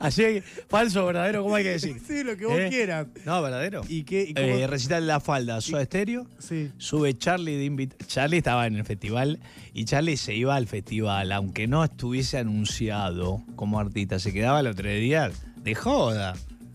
Así, 0.03 0.43
falso, 0.67 1.05
verdadero, 1.05 1.43
¿cómo 1.43 1.55
hay 1.55 1.63
que 1.63 1.69
decir? 1.71 1.95
Sí, 2.07 2.23
lo 2.23 2.35
que 2.35 2.45
vos 2.45 2.59
¿Eh? 2.59 2.67
quieras. 2.69 3.07
No, 3.25 3.41
verdadero. 3.41 3.81
¿Y 3.87 4.03
qué? 4.03 4.25
y 4.29 4.33
Eh, 4.37 4.67
recital 4.67 5.07
La 5.07 5.19
Falda, 5.19 5.61
Soda 5.61 5.85
Stereo. 5.85 6.27
Sí. 6.39 6.71
Sube 6.77 7.17
Charlie 7.17 7.55
de 7.57 7.65
invit 7.65 7.93
Charlie 8.07 8.37
estaba 8.37 8.67
en 8.67 8.75
el 8.75 8.83
festival 8.83 9.39
y 9.73 9.85
Charlie 9.85 10.17
se 10.17 10.35
iba 10.35 10.55
al 10.55 10.67
festival, 10.67 11.31
aunque 11.31 11.67
no 11.67 11.83
estuviese 11.83 12.37
anunciado 12.37 13.41
como 13.55 13.79
artista, 13.79 14.19
se 14.19 14.33
quedaba 14.33 14.59
el 14.59 14.67
otro 14.67 14.89
día 14.89 15.31
de 15.57 15.73
joda. 15.75 16.33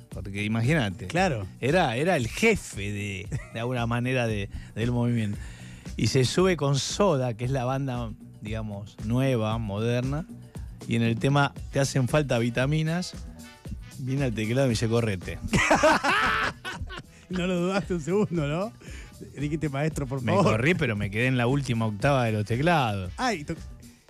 Porque 0.08 0.42
imagínate. 0.42 1.06
Claro. 1.06 1.46
Era, 1.60 1.96
era 1.96 2.16
el 2.16 2.26
jefe 2.28 2.90
de, 2.92 3.28
de 3.52 3.60
alguna 3.60 3.86
manera 3.86 4.26
de- 4.26 4.48
del 4.74 4.90
movimiento. 4.90 5.38
Y 5.96 6.06
se 6.08 6.24
sube 6.24 6.56
con 6.56 6.78
Soda, 6.78 7.34
que 7.34 7.44
es 7.44 7.50
la 7.50 7.64
banda, 7.64 8.10
digamos, 8.40 8.96
nueva, 9.04 9.58
moderna. 9.58 10.26
Y 10.88 10.96
en 10.96 11.02
el 11.02 11.18
tema 11.18 11.52
Te 11.70 11.78
hacen 11.78 12.08
falta 12.08 12.38
vitaminas. 12.38 13.14
Viene 14.00 14.24
al 14.24 14.32
teclado 14.34 14.62
y 14.62 14.68
me 14.68 14.70
dice, 14.70 14.88
correte. 14.88 15.38
No 17.28 17.46
lo 17.46 17.60
dudaste 17.60 17.92
un 17.94 18.00
segundo, 18.00 18.46
¿no? 18.46 18.72
Dijiste, 19.38 19.68
maestro, 19.68 20.06
por 20.06 20.22
Me 20.22 20.32
favor. 20.32 20.52
corrí, 20.52 20.74
pero 20.74 20.96
me 20.96 21.10
quedé 21.10 21.26
en 21.26 21.36
la 21.36 21.46
última 21.46 21.84
octava 21.86 22.24
de 22.24 22.32
los 22.32 22.46
teclados. 22.46 23.12
Ay, 23.18 23.44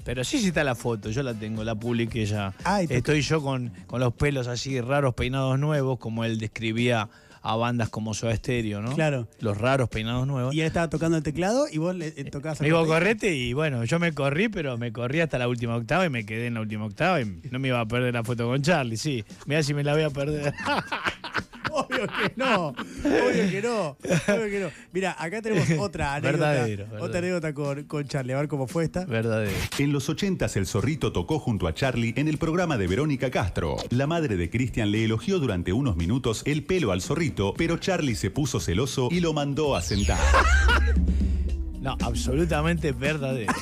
Pero 0.04 0.23
sí, 0.23 0.38
sí 0.38 0.49
está 0.49 0.62
la 0.62 0.76
foto, 0.76 1.11
yo 1.11 1.25
la 1.25 1.35
tengo, 1.35 1.64
la 1.64 1.75
publiqué 1.75 2.26
ya. 2.26 2.54
Ay, 2.62 2.87
Estoy 2.88 3.23
yo 3.23 3.42
con, 3.42 3.73
con 3.88 3.99
los 4.00 4.14
pelos 4.14 4.47
así 4.47 4.80
raros, 4.80 5.14
peinados 5.14 5.58
nuevos, 5.58 5.99
como 5.99 6.25
él 6.25 6.38
describía 6.38 7.08
a 7.42 7.57
bandas 7.57 7.88
como 7.88 8.14
Soda 8.14 8.35
Stereo, 8.35 8.80
¿no? 8.80 8.95
Claro. 8.95 9.28
Los 9.40 9.59
raros 9.59 9.88
peinados 9.88 10.26
nuevos. 10.26 10.54
y 10.54 10.61
él 10.61 10.66
estaba 10.66 10.88
tocando 10.88 11.16
el 11.16 11.23
teclado 11.23 11.66
y 11.71 11.78
vos 11.78 11.95
le 11.95 12.09
eh, 12.09 12.25
tocabas 12.30 12.61
Me 12.61 12.66
digo, 12.66 12.87
correte 12.87 13.35
y 13.35 13.52
bueno, 13.52 13.85
yo 13.85 13.99
me 13.99 14.12
corrí, 14.12 14.49
pero 14.49 14.78
me 14.78 14.92
corrí 14.92 15.21
hasta 15.21 15.38
la 15.38 15.49
última 15.49 15.76
octava 15.76 16.07
y 16.07 16.11
me 16.11 16.25
quedé 16.25 16.47
en 16.47 16.54
la 16.54 16.61
última 16.61 16.85
octava 16.85 17.21
y 17.21 17.40
no 17.50 17.59
me 17.59 17.68
iba 17.68 17.80
a 17.80 17.87
perder 17.87 18.14
la 18.14 18.25
foto 18.25 18.47
con 18.47 18.62
Charlie, 18.62 18.97
sí. 18.97 19.25
Mira 19.47 19.62
si 19.62 19.75
me 19.75 19.85
la 19.85 19.95
voy 19.95 20.02
a 20.02 20.11
perder. 20.11 20.54
Obvio 21.99 22.07
que 22.07 22.33
no, 22.37 22.67
obvio 22.69 23.50
que 23.50 23.62
no, 23.62 23.88
obvio 24.35 24.50
que 24.50 24.61
no. 24.61 24.71
Mira, 24.93 25.17
acá 25.19 25.43
tenemos 25.43 25.69
otra 25.78 26.14
anécdota, 26.14 26.38
Verdadero, 26.50 26.85
verdadero. 26.85 27.05
otra 27.05 27.19
anécdota 27.19 27.55
con, 27.55 27.85
con 27.85 28.07
Charlie, 28.09 28.33
a 28.33 28.37
ver 28.38 28.49
cómo 28.49 28.67
fue 28.67 28.85
esta. 28.85 29.05
Verdadero. 29.05 29.50
En 29.78 29.93
los 29.93 30.09
80 30.09 30.47
el 30.55 30.67
zorrito 30.67 31.12
tocó 31.12 31.38
junto 31.38 31.67
a 31.67 31.75
Charlie 31.75 32.14
en 32.17 32.28
el 32.28 32.38
programa 32.38 32.76
de 32.78 32.87
Verónica 32.87 33.31
Castro. 33.31 33.76
La 33.90 34.07
madre 34.07 34.37
de 34.37 34.50
Cristian 34.50 34.90
le 34.90 35.05
elogió 35.05 35.38
durante 35.38 35.73
unos 35.73 35.97
minutos 35.97 36.43
el 36.47 36.64
pelo 36.64 36.93
al 36.93 37.02
zorrito, 37.02 37.55
pero 37.57 37.76
Charlie 37.78 38.14
se 38.14 38.31
puso 38.31 38.61
celoso 38.61 39.09
y 39.11 39.21
lo 39.21 39.33
mandó 39.33 39.76
a 39.76 39.83
sentar. 39.83 40.19
No, 41.81 41.97
absolutamente 42.02 42.90
verdadero. 42.90 43.52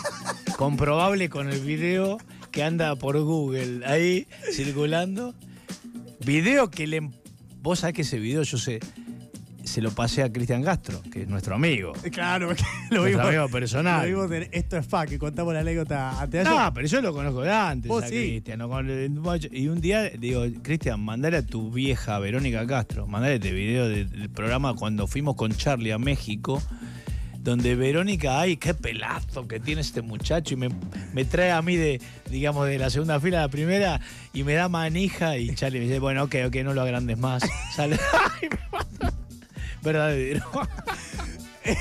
Comprobable 0.57 1.29
con 1.29 1.51
el 1.51 1.61
video 1.61 2.17
que 2.51 2.63
anda 2.63 2.97
por 2.97 3.21
Google 3.21 3.85
ahí 3.87 4.27
circulando. 4.53 5.35
Video 6.25 6.71
que 6.71 6.87
le. 6.87 7.11
Vos 7.67 7.81
sabés 7.81 7.95
que 7.97 8.03
ese 8.03 8.21
video 8.21 8.43
yo 8.45 8.59
sé. 8.59 8.79
Se 9.65 9.83
lo 9.83 9.91
pasé 9.91 10.23
a 10.23 10.33
Cristian 10.33 10.63
Castro, 10.63 11.03
que 11.11 11.23
es 11.23 11.29
nuestro 11.29 11.57
amigo. 11.57 11.93
Claro, 12.13 12.51
que 12.55 12.63
lo 12.95 12.99
Nuestro 13.01 13.05
vimos, 13.05 13.27
amigo 13.27 13.49
personal. 13.49 14.09
lo 14.09 14.25
vimos 14.29 14.31
en 14.31 14.49
Esto 14.53 14.77
es 14.77 14.87
fa, 14.87 15.05
que 15.07 15.19
contamos 15.19 15.53
la 15.53 15.59
anécdota 15.61 16.21
antes 16.21 16.45
de 16.45 16.49
No, 16.49 16.57
ayer. 16.61 16.73
pero 16.73 16.87
yo 16.87 17.01
lo 17.03 17.13
conozco 17.13 17.41
de 17.43 17.51
antes. 17.51 17.89
Vos 17.89 18.05
a 18.05 18.07
sí. 18.07 18.15
Cristian, 18.15 18.61
¿no? 18.61 18.69
Con 18.69 18.89
el- 18.89 19.11
Y 19.51 19.67
un 19.67 19.81
día 19.81 20.05
digo, 20.11 20.45
Cristian, 20.63 21.01
mandale 21.01 21.39
a 21.39 21.43
tu 21.45 21.73
vieja 21.73 22.17
Verónica 22.21 22.65
Castro, 22.69 23.09
mandale 23.09 23.35
este 23.35 23.51
video 23.53 23.89
de- 23.89 24.05
del 24.05 24.31
programa 24.31 24.75
cuando 24.75 25.09
fuimos 25.09 25.35
con 25.35 25.51
Charlie 25.53 25.91
a 25.91 25.99
México, 25.99 26.63
donde 27.47 27.77
Verónica, 27.77 28.41
ay, 28.41 28.57
qué 28.57 28.75
pelazo 28.75 29.47
que 29.47 29.61
tiene 29.61 29.81
este 29.81 30.03
muchacho, 30.03 30.55
y 30.55 30.57
me, 30.57 30.69
me 31.15 31.25
trae 31.25 31.53
a 31.53 31.63
mí 31.63 31.77
de, 31.77 32.01
digamos, 32.29 32.67
de 32.67 32.77
la 32.79 32.91
segunda 32.91 33.21
fila 33.21 33.39
a 33.39 33.43
la 33.43 33.49
primera, 33.49 34.01
y 34.35 34.43
me 34.43 34.55
da 34.55 34.69
manija, 34.69 35.39
y 35.39 35.55
Charlie 35.55 35.79
me 35.79 35.85
dice, 35.87 36.01
bueno, 36.01 36.25
ok, 36.25 36.35
ok, 36.49 36.57
no 36.65 36.75
lo 36.75 36.83
agrandes 36.83 37.17
más. 37.19 37.43
Sale, 37.75 37.99
ay. 38.41 38.49
Verdadero. 39.83 40.45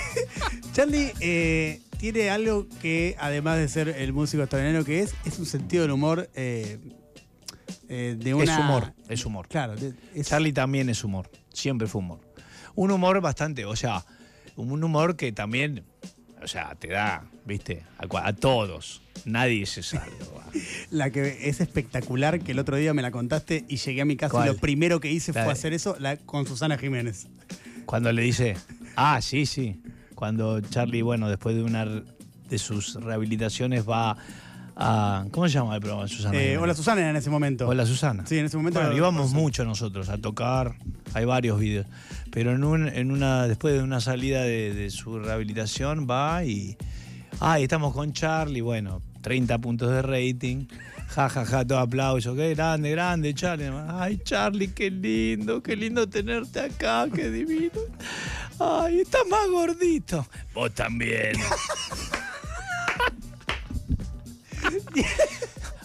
Charlie 0.73 1.11
eh, 1.19 1.81
tiene 1.97 2.29
algo 2.29 2.67
que, 2.81 3.15
además 3.19 3.57
de 3.57 3.67
ser 3.67 3.89
el 3.89 4.13
músico 4.13 4.43
extraordinario 4.43 4.85
que 4.85 5.01
es, 5.01 5.15
es 5.25 5.39
un 5.39 5.45
sentido 5.45 5.83
del 5.83 5.91
humor 5.91 6.29
eh, 6.35 6.77
eh, 7.89 8.15
de 8.19 8.33
una... 8.33 8.43
Es 8.53 8.59
humor, 8.59 8.93
es 9.09 9.25
humor. 9.25 9.47
Claro, 9.47 9.73
es- 10.13 10.27
Charlie 10.27 10.53
también 10.53 10.89
es 10.89 11.03
humor, 11.03 11.29
siempre 11.53 11.87
fue 11.87 11.99
humor. 11.99 12.19
Un 12.75 12.91
humor 12.91 13.21
bastante, 13.21 13.65
o 13.65 13.75
sea, 13.75 14.05
un 14.55 14.83
humor 14.83 15.15
que 15.15 15.31
también, 15.31 15.83
o 16.41 16.47
sea, 16.47 16.75
te 16.75 16.89
da, 16.89 17.25
viste, 17.45 17.83
a, 17.97 18.33
todos. 18.33 19.01
Nadie 19.25 19.65
se 19.65 19.81
salva. 19.83 20.05
La 20.91 21.09
que 21.09 21.49
es 21.49 21.59
espectacular, 21.61 22.39
que 22.39 22.51
el 22.51 22.59
otro 22.59 22.75
día 22.77 22.93
me 22.93 23.01
la 23.01 23.11
contaste 23.11 23.65
y 23.67 23.77
llegué 23.77 24.01
a 24.01 24.05
mi 24.05 24.15
casa 24.15 24.31
¿Cuál? 24.31 24.49
y 24.49 24.53
lo 24.53 24.57
primero 24.57 24.99
que 24.99 25.11
hice 25.11 25.33
La 25.33 25.41
fue 25.43 25.53
de- 25.53 25.59
hacer 25.59 25.73
eso 25.73 25.95
la- 25.99 26.17
con 26.17 26.45
Susana 26.45 26.77
Jiménez. 26.77 27.27
Cuando 27.85 28.11
le 28.11 28.21
dice, 28.21 28.55
ah, 28.95 29.19
sí, 29.21 29.45
sí. 29.45 29.81
Cuando 30.13 30.61
Charlie, 30.61 31.01
bueno, 31.01 31.29
después 31.29 31.55
de 31.55 31.63
una 31.63 31.85
de 31.85 32.57
sus 32.57 32.95
rehabilitaciones 32.95 33.87
va 33.87 34.17
a, 34.75 35.25
¿cómo 35.31 35.47
se 35.47 35.53
llama 35.53 35.75
el 35.75 35.81
programa, 35.81 36.07
Susana? 36.07 36.37
Eh, 36.37 36.57
hola 36.57 36.73
Susana 36.73 37.01
era 37.01 37.09
en 37.11 37.15
ese 37.15 37.29
momento. 37.29 37.67
Hola 37.67 37.85
Susana. 37.85 38.25
Sí, 38.25 38.37
en 38.37 38.45
ese 38.45 38.57
momento. 38.57 38.79
Bueno, 38.79 38.95
íbamos 38.95 39.33
mucho 39.33 39.63
nosotros 39.63 40.09
a 40.09 40.17
tocar, 40.17 40.75
hay 41.13 41.25
varios 41.25 41.59
videos, 41.59 41.87
pero 42.31 42.51
en, 42.51 42.63
un, 42.63 42.87
en 42.87 43.11
una, 43.11 43.47
después 43.47 43.73
de 43.73 43.83
una 43.83 44.01
salida 44.01 44.43
de, 44.43 44.73
de 44.73 44.89
su 44.89 45.19
rehabilitación 45.19 46.07
va 46.09 46.43
y, 46.43 46.77
ah, 47.39 47.59
y 47.59 47.63
estamos 47.63 47.93
con 47.93 48.11
Charlie, 48.11 48.61
bueno, 48.61 49.01
30 49.21 49.57
puntos 49.59 49.89
de 49.89 50.01
rating, 50.01 50.67
ja, 51.07 51.29
ja, 51.29 51.45
ja, 51.45 51.65
todo 51.65 51.79
aplauso, 51.79 52.35
qué 52.35 52.53
grande, 52.53 52.91
grande, 52.91 53.33
Charlie, 53.33 53.71
ay, 53.87 54.19
Charlie, 54.23 54.67
qué 54.67 54.91
lindo, 54.91 55.63
qué 55.63 55.75
lindo 55.75 56.07
tenerte 56.07 56.59
acá, 56.59 57.07
qué 57.13 57.31
divino, 57.31 57.79
ay, 58.59 58.99
estás 58.99 59.25
más 59.29 59.47
gordito, 59.49 60.27
vos 60.53 60.71
también. 60.73 61.33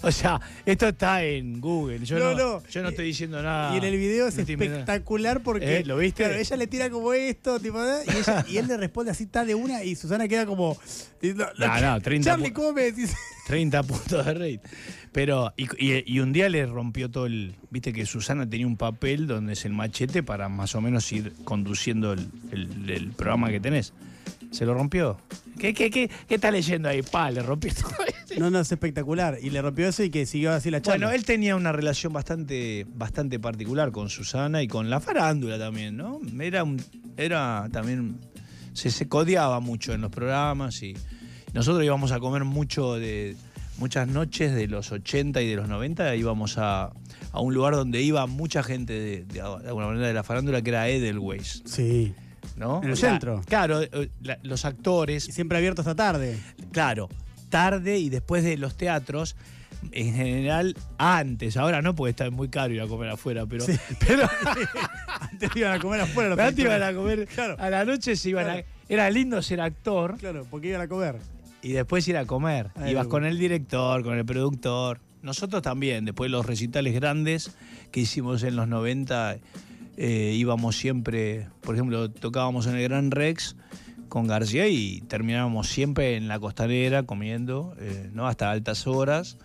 O 0.02 0.10
sea, 0.10 0.40
esto 0.64 0.88
está 0.88 1.22
en 1.22 1.60
Google. 1.60 1.98
Yo 2.06 2.18
No, 2.18 2.32
no, 2.32 2.38
no. 2.60 2.62
yo 2.70 2.82
no 2.82 2.88
estoy 2.88 3.04
diciendo 3.04 3.42
nada. 3.42 3.74
Y 3.74 3.76
en 3.76 3.84
el 3.84 3.98
video 3.98 4.28
es 4.28 4.36
No 4.36 4.42
espectacular 4.44 5.42
porque. 5.42 5.76
Eh, 5.80 5.84
¿lo 5.84 5.98
viste? 5.98 6.24
Claro, 6.24 6.38
ella 6.38 6.56
le 6.56 6.66
tira 6.68 6.88
como 6.88 7.12
esto, 7.12 7.60
tipo, 7.60 7.84
¿eh? 7.84 8.04
y, 8.06 8.16
ella- 8.16 8.46
y 8.48 8.56
él 8.56 8.66
le 8.66 8.78
responde 8.78 9.10
así, 9.10 9.24
está 9.24 9.44
de 9.44 9.54
una, 9.54 9.84
y 9.84 9.94
Susana 9.96 10.26
queda 10.26 10.46
como. 10.46 10.78
No, 11.22 11.80
no, 11.82 12.00
30 12.00 12.30
Charlie, 12.30 12.48
pu- 12.48 12.52
¿cómo 12.54 12.72
me 12.72 12.82
decís? 12.84 13.14
30 13.46 13.82
puntos 13.86 14.24
de 14.24 14.32
rate. 14.32 14.60
Pero, 15.12 15.52
y, 15.58 15.64
y- 15.78 16.02
y 16.06 16.20
un 16.20 16.32
día 16.32 16.48
le 16.48 16.64
rompió 16.64 17.10
todo 17.10 17.26
el. 17.26 17.56
Viste 17.68 17.92
que 17.92 18.06
Susana 18.06 18.48
tenía 18.48 18.66
un 18.66 18.78
papel 18.78 19.26
donde 19.26 19.52
es 19.52 19.66
el 19.66 19.74
machete 19.74 20.22
para 20.22 20.48
más 20.48 20.74
o 20.74 20.80
menos 20.80 21.12
ir 21.12 21.34
conduciendo 21.44 22.14
el, 22.14 22.26
el- 22.52 22.88
el 22.88 23.10
programa 23.10 23.50
que 23.50 23.60
tenés. 23.60 23.92
Se 24.50 24.64
lo 24.66 24.74
rompió. 24.74 25.18
¿Qué, 25.58 25.72
qué, 25.74 25.90
qué, 25.90 26.10
qué 26.28 26.34
está 26.36 26.50
leyendo 26.50 26.88
ahí? 26.88 27.02
Pa, 27.02 27.30
le 27.30 27.42
rompió 27.42 27.72
todo. 27.74 27.90
No, 28.38 28.48
no, 28.48 28.60
es 28.60 28.70
espectacular. 28.70 29.38
Y 29.42 29.50
le 29.50 29.60
rompió 29.60 29.88
eso 29.88 30.04
y 30.04 30.10
que 30.10 30.24
siguió 30.24 30.52
así 30.52 30.70
la 30.70 30.80
charla. 30.80 31.06
Bueno, 31.06 31.12
él 31.18 31.24
tenía 31.24 31.56
una 31.56 31.72
relación 31.72 32.12
bastante, 32.12 32.86
bastante 32.94 33.40
particular 33.40 33.90
con 33.90 34.08
Susana 34.08 34.62
y 34.62 34.68
con 34.68 34.88
la 34.88 35.00
farándula 35.00 35.58
también, 35.58 35.96
¿no? 35.96 36.20
Era, 36.40 36.62
un- 36.62 36.80
era 37.16 37.68
también. 37.72 38.18
Se, 38.72 38.92
se 38.92 39.08
codeaba 39.08 39.58
mucho 39.58 39.92
en 39.94 40.00
los 40.02 40.12
programas 40.12 40.80
y, 40.84 40.94
Nosotros 41.54 41.84
íbamos 41.84 42.12
a 42.12 42.20
comer 42.20 42.44
mucho 42.44 42.94
de 42.94 43.34
muchas 43.78 44.06
noches 44.06 44.54
de 44.54 44.68
los 44.68 44.92
80 44.92 45.42
y 45.42 45.48
de 45.48 45.56
los 45.56 45.68
90, 45.68 46.14
íbamos 46.14 46.56
a, 46.58 46.92
a 47.32 47.40
un 47.40 47.52
lugar 47.52 47.74
donde 47.74 48.00
iba 48.00 48.26
mucha 48.28 48.62
gente 48.62 48.92
de, 48.92 49.24
de 49.24 49.40
alguna 49.40 49.86
manera 49.88 50.06
de 50.06 50.14
la 50.14 50.22
farándula, 50.22 50.62
que 50.62 50.70
era 50.70 50.88
Edelweiss, 50.88 51.62
Sí. 51.64 52.14
¿No? 52.60 52.78
En 52.82 52.88
el 52.88 52.92
O 52.92 52.96
sea, 52.96 53.10
centro. 53.10 53.42
Claro, 53.48 53.82
eh, 53.82 54.10
la- 54.22 54.38
los 54.44 54.64
actores, 54.64 55.28
Y 55.28 55.32
siempre 55.32 55.58
abierto 55.58 55.80
hasta 55.82 55.94
tarde. 55.96 56.38
claro, 56.72 57.08
tarde 57.48 57.98
y 57.98 58.08
después 58.10 58.44
de 58.44 58.56
los 58.56 58.76
teatros, 58.76 59.34
en 59.92 60.14
general 60.14 60.76
antes, 60.98 61.56
ahora 61.56 61.80
no 61.82 61.94
porque 61.96 62.10
está 62.10 62.30
muy 62.30 62.48
caro 62.48 62.72
ir 62.74 62.80
a 62.82 62.86
comer 62.86 63.08
afuera, 63.10 63.46
pero, 63.46 63.64
Sí. 63.64 63.72
pero 64.06 64.28
Antes 65.20 65.50
iban 65.56 65.72
a 65.72 65.78
comer 65.80 66.00
afuera. 66.02 66.28
los 66.30 66.38
antes 66.38 66.64
iban 66.64 66.82
a 66.82 66.92
comer, 66.94 67.26
Claro. 67.26 67.56
a 67.58 67.70
la 67.70 67.84
noche 67.84 68.14
se 68.16 68.28
iban 68.30 68.44
Claro. 68.44 68.60
a, 68.60 68.92
era 68.92 69.10
lindo 69.10 69.40
ser 69.42 69.60
actor 69.60 70.16
Claro, 70.18 70.46
porque 70.50 70.68
iban 70.68 70.80
a 70.82 70.88
comer. 70.88 71.16
y 71.62 71.72
después 71.72 72.06
ir 72.08 72.16
a 72.16 72.24
comer. 72.26 72.70
Ahí 72.76 72.92
Ibas 72.92 73.06
con 73.06 73.24
el 73.24 73.38
director, 73.38 74.02
con 74.02 74.18
el 74.18 74.24
productor. 74.24 75.00
Nosotros 75.22 75.60
también, 75.62 76.04
después 76.06 76.28
de 76.30 76.32
los 76.32 76.46
recitales 76.46 76.94
grandes 76.94 77.52
que 77.90 78.00
hicimos 78.00 78.42
en 78.42 78.56
los 78.56 78.66
90, 78.68 79.36
eh, 79.96 80.32
íbamos 80.34 80.76
siempre, 80.76 81.48
por 81.60 81.74
ejemplo, 81.74 82.10
tocábamos 82.10 82.66
en 82.66 82.76
el 82.76 82.82
Gran 82.82 83.10
Rex 83.10 83.56
con 84.08 84.26
García 84.26 84.68
y 84.68 85.00
terminábamos 85.02 85.68
siempre 85.68 86.16
en 86.16 86.28
la 86.28 86.38
costanera 86.38 87.04
comiendo, 87.04 87.74
eh, 87.78 88.10
¿no? 88.12 88.26
Hasta 88.26 88.50
altas 88.50 88.86
horas. 88.86 89.38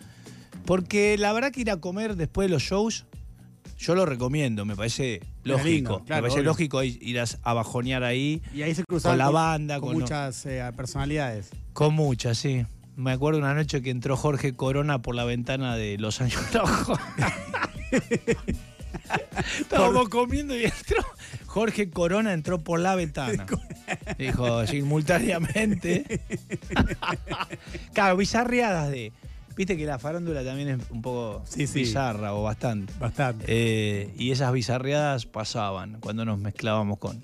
Porque 0.66 1.18
la 1.18 1.32
verdad 1.32 1.52
que 1.52 1.62
ir 1.62 1.72
a 1.72 1.78
comer 1.78 2.16
después 2.16 2.48
de 2.48 2.54
los 2.54 2.64
shows, 2.64 3.06
yo 3.78 3.96
lo 3.96 4.06
recomiendo, 4.06 4.66
me 4.66 4.76
parece 4.76 5.22
lógico. 5.44 5.68
lindo, 5.68 6.04
claro, 6.06 6.22
me 6.24 6.30
parece 6.30 6.40
obvio. 6.40 6.52
lógico 6.52 6.84
ir 6.84 7.20
a, 7.20 7.54
bajonear 7.54 8.04
ahí. 8.04 8.42
Y 8.54 8.64
ahí 8.64 8.74
se 8.74 8.84
cruzaban 8.84 9.18
Con 9.18 9.26
la 9.26 9.32
banda, 9.32 9.80
con, 9.80 9.90
con- 9.90 10.02
muchas 10.02 10.46
eh, 10.46 10.64
personalidades. 10.76 11.52
Con 11.74 11.94
muchas, 11.94 12.38
sí. 12.38 12.66
Me 12.96 13.12
acuerdo 13.12 13.40
una 13.40 13.54
noche 13.54 13.82
que 13.82 13.90
entró 13.90 14.16
Jorge 14.16 14.54
Corona 14.54 15.02
por 15.02 15.16
la 15.16 15.26
ventana 15.26 15.76
de 15.76 15.98
Los 15.98 16.22
Años 16.22 16.42
Rojos. 16.54 16.98
Estábamos 19.60 20.10
comiendo 20.10 20.56
y 20.58 20.66
entró. 20.66 21.04
Jorge 21.46 21.90
Corona 21.90 22.34
entró 22.34 22.60
por 22.64 22.80
la 22.80 22.96
ventana. 22.96 23.46
Dijo 24.18 24.66
simultáneamente. 24.68 26.22
claro, 27.94 28.18
bizarreadas 28.18 28.90
de. 28.92 29.12
Viste 29.56 29.78
que 29.78 29.86
la 29.86 29.98
farándula 29.98 30.44
también 30.44 30.68
es 30.68 30.80
un 30.90 31.02
poco 31.02 31.42
Sí, 31.48 31.66
sí. 31.66 31.80
bizarra 31.80 32.34
o 32.34 32.44
bastante. 32.44 32.92
Bastante. 33.00 33.46
Eh, 33.48 34.14
y 34.18 34.32
esas 34.32 34.52
bizarreadas 34.52 35.26
pasaban 35.26 36.00
cuando 36.02 36.26
nos 36.26 36.38
mezclábamos 36.40 36.98
con, 37.00 37.24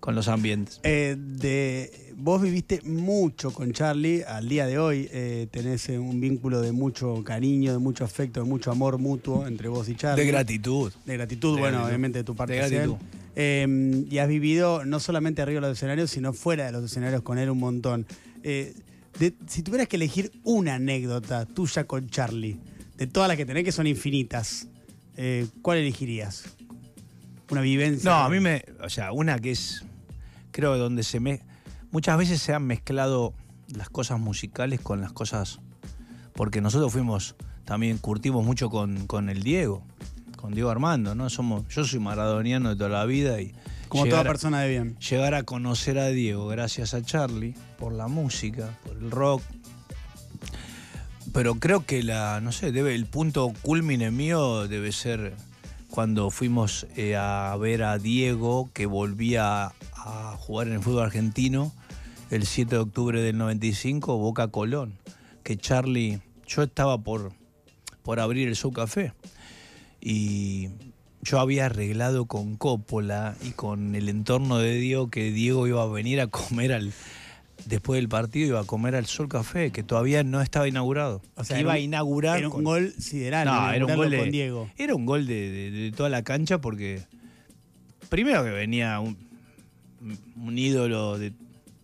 con 0.00 0.14
los 0.14 0.28
ambientes. 0.28 0.80
Eh, 0.82 1.16
de, 1.18 2.12
vos 2.16 2.40
viviste 2.42 2.80
mucho 2.82 3.52
con 3.52 3.72
Charlie, 3.72 4.22
al 4.24 4.48
día 4.48 4.66
de 4.66 4.78
hoy 4.78 5.08
eh, 5.12 5.46
tenés 5.50 5.88
eh, 5.90 5.98
un 5.98 6.20
vínculo 6.20 6.60
de 6.62 6.72
mucho 6.72 7.22
cariño, 7.22 7.72
de 7.72 7.78
mucho 7.78 8.04
afecto, 8.04 8.42
de 8.42 8.48
mucho 8.48 8.70
amor 8.70 8.98
mutuo 8.98 9.46
entre 9.46 9.68
vos 9.68 9.88
y 9.88 9.94
Charlie. 9.94 10.24
De 10.24 10.30
gratitud. 10.30 10.92
De 11.04 11.14
gratitud, 11.14 11.54
De 11.56 11.60
bueno, 11.60 11.76
gratitud. 11.78 11.88
obviamente 11.88 12.18
de 12.18 12.24
tu 12.24 12.34
parte. 12.34 12.54
De 12.54 12.58
gratitud. 12.58 12.96
Eh, 13.36 14.04
y 14.10 14.18
has 14.18 14.28
vivido 14.28 14.84
no 14.84 14.98
solamente 15.00 15.40
arriba 15.42 15.60
de 15.60 15.68
los 15.68 15.76
escenarios, 15.78 16.10
sino 16.10 16.32
fuera 16.32 16.66
de 16.66 16.72
los 16.72 16.84
escenarios 16.84 17.22
con 17.22 17.38
él 17.38 17.48
un 17.50 17.58
montón. 17.58 18.06
Eh, 18.42 18.74
de- 19.18 19.34
si 19.48 19.62
tuvieras 19.62 19.86
que 19.86 19.96
elegir 19.96 20.32
una 20.44 20.74
anécdota 20.74 21.44
tuya 21.46 21.84
con 21.84 22.08
Charlie, 22.08 22.56
de 22.96 23.06
todas 23.06 23.28
las 23.28 23.36
que 23.36 23.46
tenés, 23.46 23.64
que 23.64 23.72
son 23.72 23.86
infinitas, 23.86 24.66
eh, 25.16 25.46
¿cuál 25.62 25.78
elegirías? 25.78 26.44
Una 27.50 27.60
vivencia. 27.62 28.10
No, 28.10 28.16
a 28.16 28.28
mí 28.28 28.40
me. 28.40 28.64
O 28.82 28.88
sea, 28.88 29.12
una 29.12 29.38
que 29.38 29.50
es. 29.52 29.84
Creo 30.50 30.76
donde 30.78 31.02
se 31.02 31.20
me. 31.20 31.42
Muchas 31.90 32.16
veces 32.18 32.40
se 32.40 32.54
han 32.54 32.64
mezclado 32.64 33.34
las 33.68 33.90
cosas 33.90 34.20
musicales 34.20 34.80
con 34.80 35.00
las 35.00 35.12
cosas. 35.12 35.60
Porque 36.34 36.60
nosotros 36.60 36.92
fuimos. 36.92 37.36
También 37.64 37.98
curtimos 37.98 38.44
mucho 38.44 38.68
con, 38.70 39.06
con 39.06 39.28
el 39.28 39.42
Diego. 39.42 39.84
Con 40.36 40.54
Diego 40.54 40.70
Armando, 40.70 41.14
¿no? 41.14 41.28
Somos, 41.30 41.68
yo 41.68 41.84
soy 41.84 42.00
maradoniano 42.00 42.70
de 42.70 42.76
toda 42.76 42.90
la 42.90 43.04
vida 43.04 43.40
y. 43.40 43.52
Como 43.88 44.04
llegar 44.04 44.20
toda 44.20 44.30
persona 44.30 44.60
de 44.60 44.68
bien. 44.68 44.98
llegar 44.98 45.34
a 45.34 45.42
conocer 45.42 45.98
a 45.98 46.06
Diego 46.08 46.46
gracias 46.46 46.94
a 46.94 47.02
Charlie 47.02 47.54
por 47.76 47.92
la 47.92 48.06
música, 48.06 48.78
por 48.86 48.96
el 48.96 49.10
rock. 49.10 49.42
Pero 51.32 51.56
creo 51.56 51.84
que 51.84 52.02
la, 52.02 52.40
no 52.40 52.52
sé, 52.52 52.72
debe, 52.72 52.94
el 52.94 53.06
punto 53.06 53.52
culmine 53.62 54.10
mío 54.10 54.68
debe 54.68 54.92
ser 54.92 55.34
cuando 55.90 56.30
fuimos 56.30 56.86
eh, 56.96 57.16
a 57.16 57.56
ver 57.58 57.82
a 57.82 57.98
Diego 57.98 58.70
que 58.72 58.86
volvía 58.86 59.72
a 60.04 60.36
jugar 60.38 60.66
en 60.68 60.74
el 60.74 60.80
fútbol 60.80 61.02
argentino 61.04 61.72
el 62.30 62.46
7 62.46 62.70
de 62.76 62.80
octubre 62.80 63.20
del 63.22 63.36
95, 63.38 64.16
Boca 64.18 64.48
Colón. 64.48 64.94
Que 65.42 65.56
Charlie, 65.56 66.20
yo 66.46 66.62
estaba 66.62 66.98
por, 66.98 67.32
por 68.02 68.20
abrir 68.20 68.48
el 68.48 68.54
Show 68.56 68.72
Café 68.72 69.12
y 70.00 70.68
yo 71.22 71.38
había 71.40 71.66
arreglado 71.66 72.26
con 72.26 72.56
Coppola 72.56 73.36
y 73.42 73.50
con 73.50 73.94
el 73.94 74.08
entorno 74.08 74.58
de 74.58 74.74
Diego 74.76 75.10
que 75.10 75.30
Diego 75.30 75.66
iba 75.66 75.82
a 75.82 75.86
venir 75.86 76.20
a 76.20 76.26
comer 76.28 76.72
al 76.72 76.92
después 77.66 77.98
del 77.98 78.08
partido 78.08 78.46
iba 78.48 78.60
a 78.60 78.64
comer 78.64 78.94
al 78.96 79.04
Sol 79.04 79.28
Café 79.28 79.70
que 79.70 79.82
todavía 79.82 80.22
no 80.24 80.40
estaba 80.40 80.66
inaugurado 80.66 81.20
O 81.36 81.44
sea, 81.44 81.60
iba 81.60 81.74
a 81.74 81.78
inaugurar 81.78 82.38
Era 82.38 82.48
un 82.48 82.52
con- 82.54 82.64
gol 82.64 82.94
sideral. 82.98 83.46
no, 83.46 83.70
era 83.70 83.84
un 83.84 83.96
gol 83.96 84.10
de, 84.10 84.18
con 84.18 84.30
Diego. 84.30 84.70
era 84.78 84.94
un 84.94 85.04
gol 85.04 85.26
de, 85.26 85.50
de- 85.50 85.70
de 85.70 85.92
toda 85.92 86.08
la 86.08 86.22
cancha 86.22 86.58
porque 86.62 87.02
primero 88.08 88.42
que 88.42 88.50
venía 88.50 88.98
un, 89.00 89.18
un 90.36 90.58
ídolo 90.58 91.18
de 91.18 91.32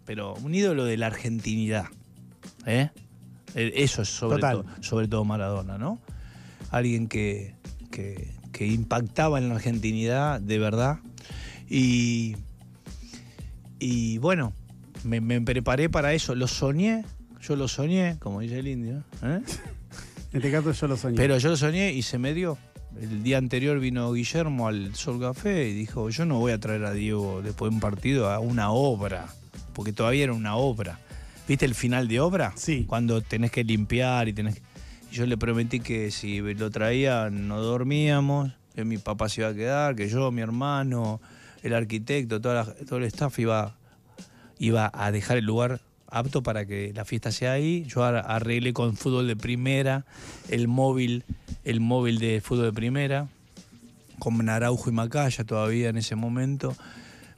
pero 0.04 0.34
un 0.34 0.54
ídolo 0.54 0.84
de 0.84 0.96
la 0.96 1.06
argentinidad 1.08 1.86
¿eh? 2.64 2.90
Eh, 3.54 3.72
eso 3.76 4.02
es 4.02 4.08
sobre 4.08 4.36
Total. 4.36 4.62
todo 4.62 4.66
sobre 4.82 5.08
todo 5.08 5.24
Maradona 5.24 5.78
no 5.78 6.00
alguien 6.70 7.08
que, 7.08 7.54
que, 7.90 8.32
que 8.52 8.66
impactaba 8.66 9.38
en 9.38 9.48
la 9.48 9.56
argentinidad 9.56 10.40
de 10.40 10.58
verdad 10.58 10.98
y 11.68 12.36
y 13.78 14.18
bueno 14.18 14.52
me, 15.04 15.20
me 15.20 15.40
preparé 15.40 15.88
para 15.88 16.14
eso 16.14 16.34
lo 16.34 16.46
soñé 16.46 17.04
yo 17.40 17.56
lo 17.56 17.68
soñé 17.68 18.16
como 18.18 18.40
dice 18.40 18.58
el 18.58 18.68
indio 18.68 19.04
¿eh? 19.22 19.40
En 20.32 20.42
este 20.42 20.52
caso 20.52 20.72
yo 20.72 20.86
lo 20.88 20.96
soñé. 20.98 21.16
Pero 21.16 21.38
yo 21.38 21.48
lo 21.48 21.56
soñé 21.56 21.94
y 21.94 22.02
se 22.02 22.18
me 22.18 22.34
dio. 22.34 22.58
El 23.00 23.22
día 23.22 23.38
anterior 23.38 23.78
vino 23.78 24.12
Guillermo 24.12 24.68
al 24.68 24.94
Sol 24.94 25.20
Café 25.20 25.68
y 25.68 25.74
dijo, 25.74 26.08
yo 26.10 26.24
no 26.24 26.38
voy 26.38 26.52
a 26.52 26.58
traer 26.58 26.84
a 26.84 26.92
Diego 26.92 27.42
después 27.42 27.70
de 27.70 27.74
un 27.74 27.80
partido 27.80 28.30
a 28.30 28.38
una 28.38 28.70
obra, 28.70 29.26
porque 29.74 29.92
todavía 29.92 30.24
era 30.24 30.32
una 30.32 30.56
obra. 30.56 30.98
¿Viste 31.46 31.66
el 31.66 31.74
final 31.74 32.08
de 32.08 32.20
obra? 32.20 32.52
Sí. 32.56 32.84
Cuando 32.86 33.20
tenés 33.20 33.50
que 33.50 33.64
limpiar 33.64 34.28
y 34.28 34.32
tenés 34.32 34.56
que... 34.56 34.62
Yo 35.12 35.26
le 35.26 35.36
prometí 35.36 35.80
que 35.80 36.10
si 36.10 36.40
lo 36.40 36.70
traía 36.70 37.30
no 37.30 37.60
dormíamos, 37.60 38.52
que 38.74 38.84
mi 38.84 38.98
papá 38.98 39.28
se 39.28 39.42
iba 39.42 39.50
a 39.50 39.54
quedar, 39.54 39.94
que 39.94 40.08
yo, 40.08 40.30
mi 40.32 40.40
hermano, 40.42 41.20
el 41.62 41.74
arquitecto, 41.74 42.40
toda 42.40 42.54
la- 42.64 42.74
todo 42.86 42.98
el 42.98 43.04
staff 43.04 43.38
iba, 43.38 43.76
iba 44.58 44.90
a 44.92 45.12
dejar 45.12 45.36
el 45.36 45.44
lugar 45.44 45.80
apto 46.08 46.42
para 46.42 46.66
que 46.66 46.92
la 46.94 47.04
fiesta 47.04 47.30
sea 47.32 47.52
ahí. 47.52 47.84
Yo 47.88 48.04
ar- 48.04 48.24
arreglé 48.26 48.72
con 48.72 48.96
fútbol 48.96 49.26
de 49.26 49.36
primera, 49.36 50.04
el 50.48 50.68
móvil, 50.68 51.24
el 51.64 51.80
móvil 51.80 52.18
de 52.18 52.40
fútbol 52.40 52.66
de 52.66 52.72
primera, 52.72 53.28
con 54.18 54.48
Araujo 54.48 54.88
y 54.90 54.92
Macaya 54.92 55.44
todavía 55.44 55.88
en 55.90 55.96
ese 55.96 56.16
momento, 56.16 56.74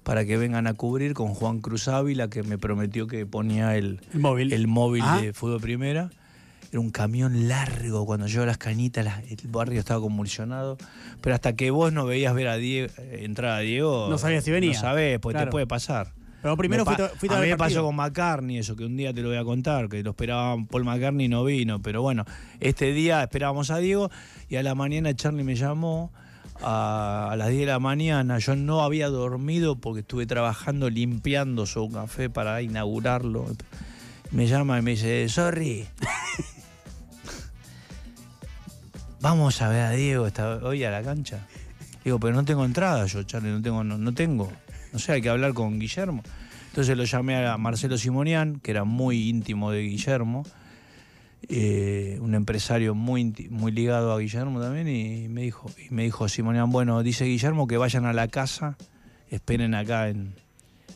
para 0.04 0.24
que 0.24 0.36
vengan 0.36 0.66
a 0.66 0.74
cubrir 0.74 1.12
con 1.14 1.34
Juan 1.34 1.60
Cruz 1.60 1.88
Ávila, 1.88 2.28
que 2.30 2.42
me 2.42 2.56
prometió 2.58 3.06
que 3.06 3.26
ponía 3.26 3.76
el, 3.76 4.00
el 4.14 4.20
móvil. 4.20 4.52
el 4.52 4.66
móvil 4.68 5.02
Ah. 5.04 5.20
de 5.20 5.32
fútbol 5.32 5.60
primera. 5.60 6.10
Era 6.70 6.80
un 6.80 6.90
camión 6.90 7.48
largo, 7.48 8.04
cuando 8.04 8.26
yo 8.26 8.44
las 8.44 8.58
cañitas, 8.58 9.02
las- 9.04 9.22
el 9.30 9.38
barrio 9.48 9.80
estaba 9.80 10.00
convulsionado. 10.02 10.76
Pero 11.22 11.34
hasta 11.34 11.56
que 11.56 11.70
vos 11.70 11.92
no 11.94 12.04
veías 12.04 12.34
ver 12.34 12.48
a 12.48 12.56
Diego, 12.56 12.92
eh, 12.98 13.20
entrar 13.24 13.52
a 13.52 13.58
Diego. 13.60 14.06
No 14.10 14.18
sabías 14.18 14.44
si 14.44 14.50
venía. 14.50 14.72
No 14.74 14.78
sabés, 14.80 15.18
porque 15.18 15.36
Claro. 15.36 15.48
te 15.48 15.52
puede 15.52 15.66
pasar. 15.66 16.12
Pero 16.40 16.56
primero 16.56 16.84
fuiste, 16.84 17.08
fuiste 17.16 17.36
a 17.36 17.40
mí 17.40 17.48
me 17.48 17.56
pasó 17.56 17.82
con 17.82 17.96
McCartney, 17.96 18.58
eso 18.58 18.76
que 18.76 18.84
un 18.84 18.96
día 18.96 19.12
te 19.12 19.22
lo 19.22 19.28
voy 19.28 19.38
a 19.38 19.44
contar, 19.44 19.88
que 19.88 20.02
lo 20.02 20.10
esperaban 20.10 20.66
Paul 20.66 20.84
McCartney 20.84 21.26
y 21.26 21.28
no 21.28 21.42
vino. 21.44 21.82
Pero 21.82 22.02
bueno, 22.02 22.24
este 22.60 22.92
día 22.92 23.22
esperábamos 23.22 23.70
a 23.70 23.78
Diego 23.78 24.10
y 24.48 24.56
a 24.56 24.62
la 24.62 24.74
mañana 24.74 25.14
Charlie 25.14 25.42
me 25.42 25.56
llamó 25.56 26.12
a, 26.62 27.30
a 27.32 27.36
las 27.36 27.48
10 27.48 27.60
de 27.60 27.66
la 27.66 27.80
mañana. 27.80 28.38
Yo 28.38 28.54
no 28.54 28.82
había 28.82 29.08
dormido 29.08 29.76
porque 29.76 30.00
estuve 30.00 30.26
trabajando 30.26 30.90
limpiando 30.90 31.66
su 31.66 31.90
café 31.90 32.30
para 32.30 32.62
inaugurarlo. 32.62 33.46
Me 34.30 34.46
llama 34.46 34.78
y 34.78 34.82
me 34.82 34.92
dice, 34.92 35.28
sorry. 35.28 35.88
Vamos 39.20 39.60
a 39.62 39.68
ver 39.68 39.80
a 39.80 39.90
Diego 39.90 40.26
esta, 40.28 40.58
hoy 40.58 40.84
a 40.84 40.90
la 40.90 41.02
cancha. 41.02 41.44
Digo, 42.04 42.20
pero 42.20 42.34
no 42.34 42.44
tengo 42.44 42.64
entrada 42.64 43.04
yo, 43.06 43.24
Charlie, 43.24 43.50
no 43.50 43.60
tengo, 43.60 43.82
no, 43.82 43.98
no 43.98 44.14
tengo. 44.14 44.52
No 44.92 44.98
sé, 44.98 45.12
hay 45.12 45.22
que 45.22 45.28
hablar 45.28 45.54
con 45.54 45.78
Guillermo. 45.78 46.22
Entonces 46.68 46.96
lo 46.96 47.04
llamé 47.04 47.46
a 47.46 47.56
Marcelo 47.56 47.98
Simonian, 47.98 48.60
que 48.60 48.70
era 48.70 48.84
muy 48.84 49.28
íntimo 49.28 49.70
de 49.70 49.82
Guillermo, 49.82 50.44
eh, 51.48 52.18
un 52.20 52.34
empresario 52.34 52.94
muy, 52.94 53.32
muy 53.50 53.72
ligado 53.72 54.12
a 54.12 54.18
Guillermo 54.18 54.60
también, 54.60 54.88
y 54.88 55.28
me 55.28 55.42
dijo, 55.42 55.70
y 55.88 55.92
me 55.94 56.02
dijo 56.04 56.28
Simonian, 56.28 56.70
bueno, 56.70 57.02
dice 57.02 57.24
Guillermo 57.24 57.66
que 57.66 57.76
vayan 57.76 58.04
a 58.06 58.12
la 58.12 58.28
casa, 58.28 58.76
esperen 59.30 59.74
acá 59.74 60.08
en, 60.08 60.34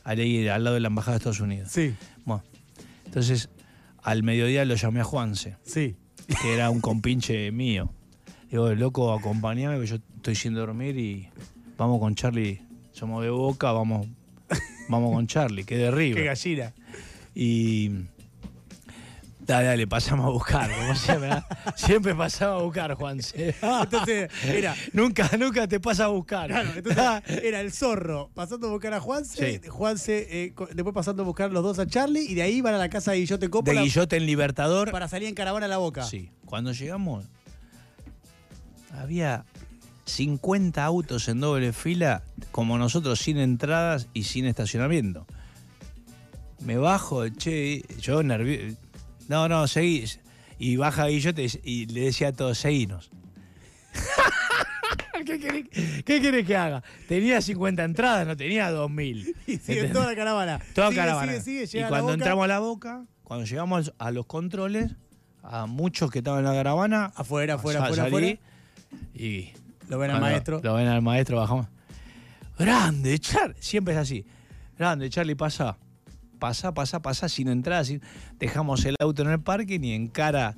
ahí 0.05 0.47
al 0.49 0.65
lado 0.65 0.75
de 0.75 0.81
la 0.81 0.89
Embajada 0.89 1.13
de 1.13 1.19
Estados 1.19 1.41
Unidos. 1.41 1.71
Sí. 1.71 1.95
Bueno, 2.25 2.43
entonces 3.07 3.49
Al 4.05 4.25
mediodía 4.25 4.65
lo 4.65 4.75
llamé 4.75 5.01
a 5.01 5.05
Juanse, 5.05 5.57
Sí. 5.63 5.95
que 6.43 6.55
era 6.55 6.71
un 6.71 6.81
compinche 6.81 7.53
mío. 7.53 7.93
Digo, 8.51 8.69
loco, 8.75 9.13
acompañame 9.13 9.79
que 9.81 9.87
yo 9.87 9.97
estoy 10.17 10.35
sin 10.35 10.55
dormir 10.55 10.99
y 10.99 11.29
vamos 11.79 12.01
con 12.01 12.15
Charlie. 12.17 12.61
Somos 12.93 13.23
de 13.23 13.31
Boca, 13.31 13.73
vamos, 13.73 14.07
vamos 14.89 15.15
con 15.15 15.27
Charlie, 15.27 15.65
que 15.65 15.77
de 15.77 15.91
Qué 16.15 16.25
gallina. 16.25 16.73
Y 17.35 17.91
dale, 19.41 19.67
dale, 19.69 19.87
pasamos 19.87 20.27
a 20.27 20.29
buscar. 20.29 20.71
Como 20.71 20.95
siempre, 20.95 21.31
¿eh? 21.31 21.43
siempre 21.75 22.15
pasaba 22.15 22.61
a 22.61 22.63
buscar, 22.63 22.95
Juanse. 22.95 23.55
Entonces, 23.63 24.31
era. 24.45 24.75
nunca, 24.93 25.31
nunca 25.39 25.67
te 25.67 25.81
pasa 25.81 26.05
a 26.05 26.09
buscar. 26.09 26.49
Claro, 26.49 26.71
entonces 26.77 27.43
era 27.43 27.61
el 27.61 27.73
zorro 27.73 28.31
pasando 28.35 28.69
a 28.69 28.71
buscar 28.71 28.93
a 28.93 29.01
Juanse, 29.01 29.61
Sí. 29.63 29.69
Juanse 29.69 30.29
eh, 30.31 30.55
después 30.75 30.95
pasando 30.95 31.23
a 31.23 31.27
buscar 31.27 31.51
los 31.51 31.63
dos 31.63 31.79
a 31.79 31.87
Charlie 31.87 32.27
y 32.29 32.35
de 32.35 32.43
ahí 32.43 32.61
van 32.61 32.75
a 32.75 32.79
la 32.79 32.91
casa 32.91 33.13
de 33.13 33.19
Guillote 33.19 33.47
de 33.47 33.51
Coppola 33.51 33.83
Guillote 33.83 34.17
en 34.17 34.27
Libertador. 34.27 34.91
para 34.93 35.09
salir 35.09 35.29
en 35.29 35.35
caravana 35.35 35.67
a 35.67 35.69
la 35.71 35.79
boca. 35.79 36.05
Sí. 36.05 36.31
Cuando 36.45 36.73
llegamos, 36.73 37.25
había 38.93 39.47
50 40.05 40.85
autos 40.85 41.29
en 41.29 41.41
doble 41.41 41.73
fila, 41.73 42.23
como 42.51 42.79
nosotros, 42.79 43.21
sin 43.21 43.39
entradas 43.39 44.09
y 44.13 44.25
sin 44.25 44.47
estacionamiento. 44.47 45.27
Me 46.61 46.77
bajo, 46.77 47.29
che, 47.29 47.85
yo 48.01 48.23
nervioso. 48.23 48.77
No, 49.29 49.49
no, 49.49 49.67
seguí. 49.67 50.05
Y 50.59 50.77
baja 50.77 51.07
Guillote 51.07 51.47
y 51.65 51.87
le 51.87 52.03
decía 52.03 52.29
a 52.29 52.33
todos, 52.33 52.59
seguinos. 52.59 53.11
¿Qué 55.25 55.39
querés, 55.39 55.65
qué 56.05 56.21
querés 56.21 56.47
que 56.47 56.57
haga? 56.57 56.83
Tenía 57.09 57.41
50 57.41 57.85
entradas, 57.85 58.27
no 58.27 58.37
tenía 58.37 58.71
2000. 58.71 59.37
Y 59.47 59.57
sigue 59.59 59.73
¿Entendés? 59.73 59.93
toda 59.93 60.07
la 60.07 60.17
caravana. 60.17 60.61
Toda 60.75 60.89
Sigue, 60.89 61.01
caravana. 61.01 61.41
Sigue, 61.41 61.67
sigue, 61.67 61.81
y 61.81 61.85
a 61.85 61.89
cuando 61.89 62.13
entramos 62.13 62.45
a 62.45 62.49
la 62.49 62.59
boca, 62.59 63.05
cuando 63.23 63.47
llegamos 63.47 63.93
a 63.99 64.11
los 64.11 64.27
controles, 64.27 64.93
a 65.43 65.67
muchos 65.67 66.11
que 66.11 66.19
estaban 66.19 66.41
en 66.41 66.47
la 66.47 66.53
caravana, 66.55 67.13
Afuera, 67.15 67.55
afuera, 67.55 67.85
afuera, 67.85 68.03
salí 68.05 68.09
afuera. 68.09 68.39
Y 69.15 69.53
Lo 69.89 69.99
ven 69.99 70.11
al 70.11 70.19
cuando 70.19 70.35
maestro. 70.35 70.61
Lo 70.63 70.75
ven 70.75 70.89
al 70.89 71.03
maestro, 71.03 71.37
bajamos. 71.39 71.67
Grande, 72.59 73.19
Charlie. 73.19 73.57
Siempre 73.61 73.95
es 73.95 74.01
así. 74.01 74.25
Grande, 74.79 75.11
Charlie, 75.11 75.35
pasa. 75.35 75.77
Pasa, 76.39 76.73
pasa, 76.75 77.01
pasa, 77.03 77.29
sin 77.29 77.49
entrada. 77.49 77.85
sin- 77.85 78.03
Dejamos 78.39 78.85
el 78.85 78.97
auto 79.01 79.23
en 79.23 79.31
el 79.31 79.41
parque 79.41 79.79
ni 79.79 79.93
en 79.93 80.09
cara. 80.09 80.57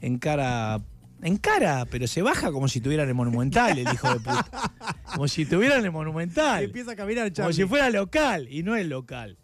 En 0.00 0.18
cara. 0.18 0.80
En 1.22 1.38
cara, 1.38 1.86
pero 1.90 2.06
se 2.06 2.20
baja 2.20 2.52
como 2.52 2.68
si 2.68 2.80
tuviera 2.80 3.02
el 3.04 3.14
monumental, 3.14 3.78
el 3.78 3.90
hijo 3.90 4.08
de 4.12 4.16
puta. 4.20 4.46
Como 5.14 5.26
si 5.26 5.46
tuviera 5.46 5.76
el 5.76 5.86
Y 5.86 5.90
monumental. 5.90 6.64
empieza 6.64 6.92
a 6.92 6.96
caminar 6.96 7.24
Como 7.24 7.34
Charlie. 7.34 7.54
si 7.54 7.64
fuera 7.64 7.88
local. 7.88 8.46
Y 8.50 8.62
no 8.62 8.76
es 8.76 8.86
local. 8.86 9.38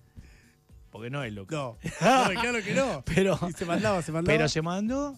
Porque 0.91 1.09
no 1.09 1.23
es 1.25 1.33
local. 1.33 1.75
No, 2.03 2.29
no, 2.35 2.41
claro 2.41 2.63
que 2.63 2.75
no. 2.75 3.03
Pero, 3.07 3.39
Y 3.49 3.53
se 3.53 3.65
mandaba, 3.65 4.03
se 4.03 4.13
mandaba. 4.13 4.37
pero 4.37 4.49
se 4.49 4.61
mandó. 4.61 5.17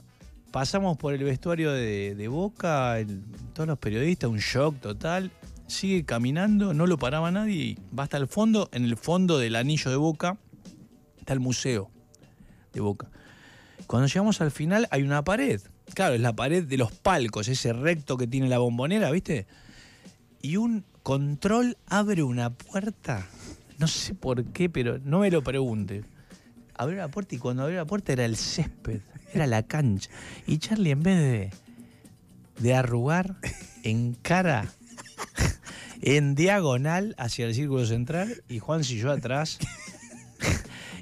Pasamos 0.52 0.98
por 0.98 1.14
el 1.14 1.24
vestuario 1.24 1.72
de, 1.72 2.28
Boca, 2.28 2.98
todos 3.54 3.66
los 3.66 3.78
periodistas, 3.78 4.28
un 4.28 4.36
shock 4.36 4.78
total. 4.80 5.30
Sigue 5.66 6.04
caminando, 6.04 6.74
no 6.74 6.86
lo 6.86 6.98
paraba 6.98 7.30
nadie 7.30 7.78
va 7.98 8.02
hasta 8.02 8.18
el 8.18 8.28
fondo. 8.28 8.68
En 8.72 8.84
el 8.84 8.98
fondo 8.98 9.38
del 9.38 9.56
anillo 9.56 9.90
de 9.90 9.96
Boca 9.96 10.36
está 11.18 11.32
el 11.32 11.40
museo 11.40 11.90
de 12.74 12.80
Boca. 12.80 13.08
Cuando 13.86 14.08
llegamos 14.08 14.42
al 14.42 14.50
final 14.50 14.88
hay 14.90 15.02
una 15.02 15.24
pared. 15.24 15.62
Claro, 15.94 16.16
es 16.16 16.20
la 16.20 16.34
pared 16.34 16.64
de 16.64 16.76
los 16.76 16.92
palcos, 16.92 17.48
ese 17.48 17.72
recto 17.72 18.18
que 18.18 18.26
tiene 18.26 18.50
la 18.50 18.58
bombonera, 18.58 19.10
¿viste? 19.10 19.46
Y 20.42 20.56
un 20.56 20.84
control 21.02 21.78
abre 21.86 22.22
una 22.24 22.50
puerta. 22.50 23.26
No 23.78 23.88
sé 23.88 24.14
por 24.14 24.44
qué, 24.44 24.68
pero 24.68 24.98
no 24.98 25.20
me 25.20 25.30
lo 25.30 25.42
pregunte. 25.42 26.04
Abrió 26.82 26.98
la 26.98 27.08
puerta 27.08 27.34
y 27.34 27.38
cuando 27.38 27.62
abrió 27.62 27.78
la 27.78 27.84
puerta 27.84 28.12
era 28.12 28.24
el 28.24 28.36
césped, 28.36 29.00
era 29.32 29.46
la 29.46 29.62
cancha. 29.62 30.10
Y 30.46 30.58
Charlie 30.58 30.90
en 30.90 31.02
vez 31.02 31.18
de, 31.18 31.50
de 32.58 32.74
arrugar 32.74 33.36
en 33.84 34.14
cara, 34.14 34.66
en 36.02 36.34
diagonal 36.34 37.14
hacia 37.18 37.46
el 37.46 37.54
círculo 37.54 37.86
central 37.86 38.42
y 38.48 38.58
Juan 38.58 38.80
y 38.80 38.98
yo 38.98 39.12
atrás. 39.12 39.58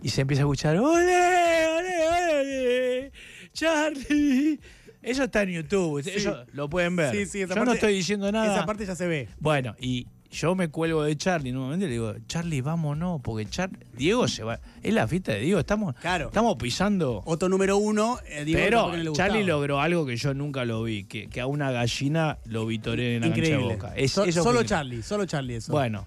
Y 0.03 0.11
se 0.11 0.23
empieza 0.23 0.43
a 0.43 0.45
escuchar, 0.45 0.77
¡Ole, 0.79 1.67
ole, 1.67 2.09
ole! 2.09 3.13
¡Charlie! 3.53 4.61
Eso 5.03 5.25
está 5.25 5.43
en 5.43 5.51
YouTube, 5.51 5.99
eso 6.07 6.45
lo 6.53 6.69
pueden 6.69 6.97
ver. 6.97 7.15
Sí, 7.15 7.27
sí, 7.27 7.43
esa 7.43 7.55
yo 7.55 7.65
no 7.65 7.73
estoy 7.73 7.95
diciendo 7.95 8.31
nada. 8.31 8.55
Esa 8.55 8.67
parte 8.67 8.85
ya 8.85 8.95
se 8.95 9.07
ve. 9.07 9.29
Bueno, 9.39 9.75
y 9.81 10.07
yo 10.31 10.55
me 10.55 10.69
cuelgo 10.69 11.03
de 11.03 11.17
Charlie 11.17 11.51
en 11.51 11.57
un 11.57 11.65
momento 11.65 11.85
y 11.87 11.89
le 11.89 11.93
digo, 11.95 12.15
Charlie, 12.29 12.61
vámonos, 12.61 13.21
porque 13.21 13.47
Char 13.51 13.71
Diego 13.97 14.29
se 14.29 14.45
va. 14.45 14.61
Es 14.83 14.95
la 14.95 15.09
fiesta 15.09 15.33
de 15.33 15.41
Diego, 15.41 15.59
estamos, 15.59 15.95
Claro. 15.97 16.27
estamos 16.29 16.57
pisando. 16.57 17.23
Otro 17.27 17.49
número 17.49 17.77
uno, 17.79 18.19
eh, 18.29 18.45
Diego 18.45 18.61
Pero 18.63 18.89
no 18.89 18.97
le. 18.97 19.13
Charlie 19.13 19.45
logró 19.45 19.81
algo 19.81 20.07
que 20.07 20.17
yo 20.17 20.33
nunca 20.35 20.65
lo 20.65 20.83
vi, 20.85 21.05
que, 21.05 21.29
que 21.29 21.41
a 21.41 21.47
una 21.47 21.71
gallina 21.73 22.39
lo 22.47 22.65
vitoré 22.67 23.17
en 23.17 23.23
la 23.23 23.27
cancha 23.29 23.41
de 23.43 23.49
Increíble. 23.49 23.75
boca. 23.75 23.93
Es- 23.97 24.13
So- 24.13 24.25
eso 24.25 24.43
fue 24.43 24.53
solo 24.53 24.61
increíble. 24.63 24.69
Charlie, 24.69 25.03
solo 25.03 25.27
Charlie 25.27 25.55
eso. 25.57 25.73
Bueno, 25.73 26.07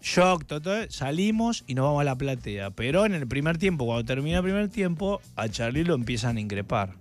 shock, 0.00 0.44
todo, 0.46 0.88
salimos 0.90 1.64
y 1.66 1.74
nos 1.74 1.84
vamos 1.86 2.00
a 2.00 2.04
la 2.04 2.14
platea. 2.16 2.70
Pero 2.70 3.04
en 3.06 3.14
el 3.14 3.26
primer 3.26 3.58
tiempo, 3.58 3.86
cuando 3.86 4.04
termina 4.04 4.38
el 4.38 4.44
primer 4.44 4.68
tiempo, 4.68 5.20
a 5.36 5.48
Charlie 5.48 5.82
lo 5.84 5.94
empiezan 5.94 6.36
a 6.36 6.40
increpar. 6.40 6.94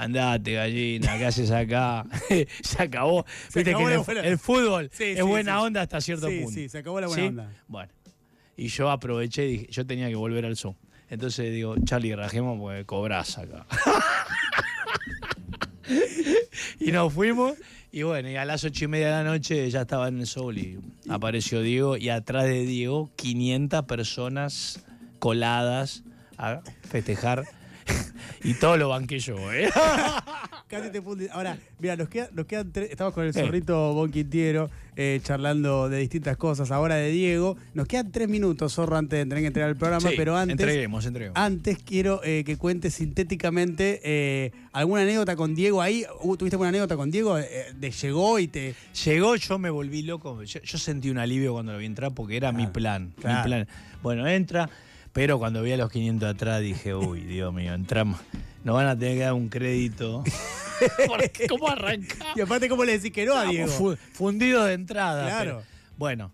Andate, 0.00 0.52
gallina, 0.52 1.18
¿qué 1.18 1.26
haces 1.26 1.50
acá? 1.50 2.06
se 2.62 2.82
acabó. 2.82 3.24
Se 3.48 3.60
Viste 3.60 3.70
acabó 3.70 3.86
que 3.88 3.94
el, 3.94 4.00
buena- 4.00 4.20
el 4.22 4.38
fútbol 4.38 4.90
Sí, 4.92 5.04
es 5.04 5.16
sí, 5.16 5.22
buena 5.22 5.58
sí. 5.58 5.64
onda 5.66 5.82
hasta 5.82 6.00
cierto 6.00 6.28
punto. 6.28 6.50
sí, 6.52 6.68
se 6.68 6.78
acabó 6.78 7.00
la 7.00 7.08
buena 7.08 7.24
onda. 7.26 7.52
Bueno, 7.66 7.92
y 8.56 8.68
yo 8.68 8.90
aproveché 8.90 9.46
y 9.46 9.50
dije, 9.52 9.66
yo 9.70 9.86
tenía 9.86 10.08
que 10.08 10.14
volver 10.14 10.44
al 10.46 10.56
Zoom. 10.56 10.74
Entonces 11.10 11.52
digo, 11.52 11.74
Charlie, 11.84 12.14
rajemos 12.14 12.58
porque 12.60 12.84
cobrás 12.84 13.38
acá. 13.38 13.66
y 16.80 16.92
nos 16.92 17.12
fuimos. 17.12 17.54
Y 17.90 18.02
bueno, 18.02 18.28
y 18.30 18.36
a 18.36 18.44
las 18.44 18.62
ocho 18.64 18.84
y 18.84 18.88
media 18.88 19.06
de 19.16 19.24
la 19.24 19.24
noche 19.24 19.68
ya 19.70 19.80
estaba 19.80 20.08
en 20.08 20.20
el 20.20 20.26
sol 20.26 20.58
y 20.58 20.78
apareció 21.08 21.62
Diego. 21.62 21.96
Y 21.96 22.10
atrás 22.10 22.44
de 22.44 22.66
Diego, 22.66 23.10
500 23.16 23.84
personas 23.86 24.84
coladas 25.18 26.04
a 26.36 26.60
festejar. 26.88 27.46
Y 28.44 28.54
todo 28.54 28.76
lo 28.76 28.88
banqué 28.90 29.18
yo, 29.18 29.52
¿eh? 29.52 29.68
Casi 30.68 30.90
te 30.90 31.00
funde. 31.02 31.28
Ahora, 31.32 31.56
mira, 31.78 31.96
nos, 31.96 32.08
queda- 32.08 32.28
nos 32.32 32.46
quedan 32.46 32.72
tres. 32.72 32.90
Estamos 32.90 33.14
con 33.14 33.24
el 33.24 33.32
Sí. 33.32 33.40
zorrito 33.40 33.94
Bon 33.94 34.10
Quintiero 34.10 34.68
eh, 34.96 35.20
charlando 35.22 35.88
de 35.88 35.98
distintas 35.98 36.36
cosas. 36.36 36.70
Ahora 36.70 36.96
de 36.96 37.10
Diego. 37.10 37.56
Nos 37.74 37.86
quedan 37.86 38.10
tres 38.12 38.28
minutos, 38.28 38.74
zorro, 38.74 38.96
antes 38.96 39.18
de 39.18 39.24
tener 39.24 39.40
que 39.42 39.46
entregar 39.46 39.70
el 39.70 39.76
programa. 39.76 40.08
Sí, 40.08 40.14
pero 40.16 40.36
antes. 40.36 40.52
Entreguemos, 40.58 41.06
entreguemos. 41.06 41.38
Antes 41.38 41.78
quiero 41.82 42.20
eh, 42.24 42.42
que 42.44 42.56
cuentes 42.56 42.94
sintéticamente 42.94 44.00
eh, 44.04 44.52
alguna 44.72 45.02
anécdota 45.02 45.36
con 45.36 45.54
Diego 45.54 45.80
ahí. 45.80 46.04
Uh, 46.22 46.36
¿Tuviste 46.36 46.56
alguna 46.56 46.68
anécdota 46.70 46.96
con 46.96 47.10
Diego? 47.10 47.36
De 47.36 47.90
llegó 47.90 48.38
y 48.38 48.48
te. 48.48 48.74
Llegó, 49.04 49.36
yo 49.36 49.58
me 49.58 49.70
volví 49.70 50.02
loco. 50.02 50.42
Yo, 50.42 50.60
yo 50.60 50.78
sentí 50.78 51.10
un 51.10 51.18
alivio 51.18 51.52
cuando 51.52 51.72
lo 51.72 51.78
vi 51.78 51.86
entrar 51.86 52.12
porque 52.12 52.36
era 52.36 52.52
mi 52.52 52.64
Claro, 52.66 52.72
plan. 52.72 53.12
claro. 53.20 53.38
Mi 53.38 53.44
plan. 53.44 53.68
Bueno, 54.02 54.26
entra, 54.28 54.68
pero 55.18 55.36
cuando 55.40 55.62
vi 55.64 55.72
a 55.72 55.76
los 55.76 55.90
500 55.90 56.28
atrás 56.32 56.60
dije, 56.60 56.94
uy, 56.94 57.22
Dios 57.22 57.52
mío, 57.52 57.74
entramos. 57.74 58.20
Nos 58.62 58.76
van 58.76 58.86
a 58.86 58.96
tener 58.96 59.14
que 59.16 59.24
dar 59.24 59.32
un 59.32 59.48
crédito. 59.48 60.22
Porque, 61.08 61.48
¿Cómo 61.48 61.68
arrancamos? 61.68 62.36
Y 62.36 62.40
aparte, 62.40 62.68
¿cómo 62.68 62.84
le 62.84 62.92
decís 62.92 63.10
que 63.10 63.26
no 63.26 63.34
a 63.34 63.44
Diego? 63.46 63.66
Fu- 63.66 63.96
fundido 64.12 64.64
de 64.64 64.74
entrada. 64.74 65.24
Claro. 65.26 65.56
pero- 65.58 65.62
bueno, 65.96 66.30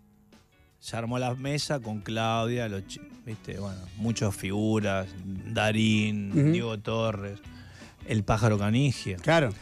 se 0.81 0.99
armó 0.99 1.19
la 1.19 1.35
mesa 1.35 1.81
con 1.81 2.03
Claudia, 2.03 2.69
los 2.69 2.83
viste, 3.25 3.59
bueno, 3.59 3.81
muchas 3.97 4.37
figuras, 4.37 5.07
Darín. 5.25 6.53
Diego 6.53 6.79
Torres, 6.79 7.39
el 8.07 8.23
pájaro 8.23 8.59
canigia. 8.59 9.17
Claro. 9.17 9.55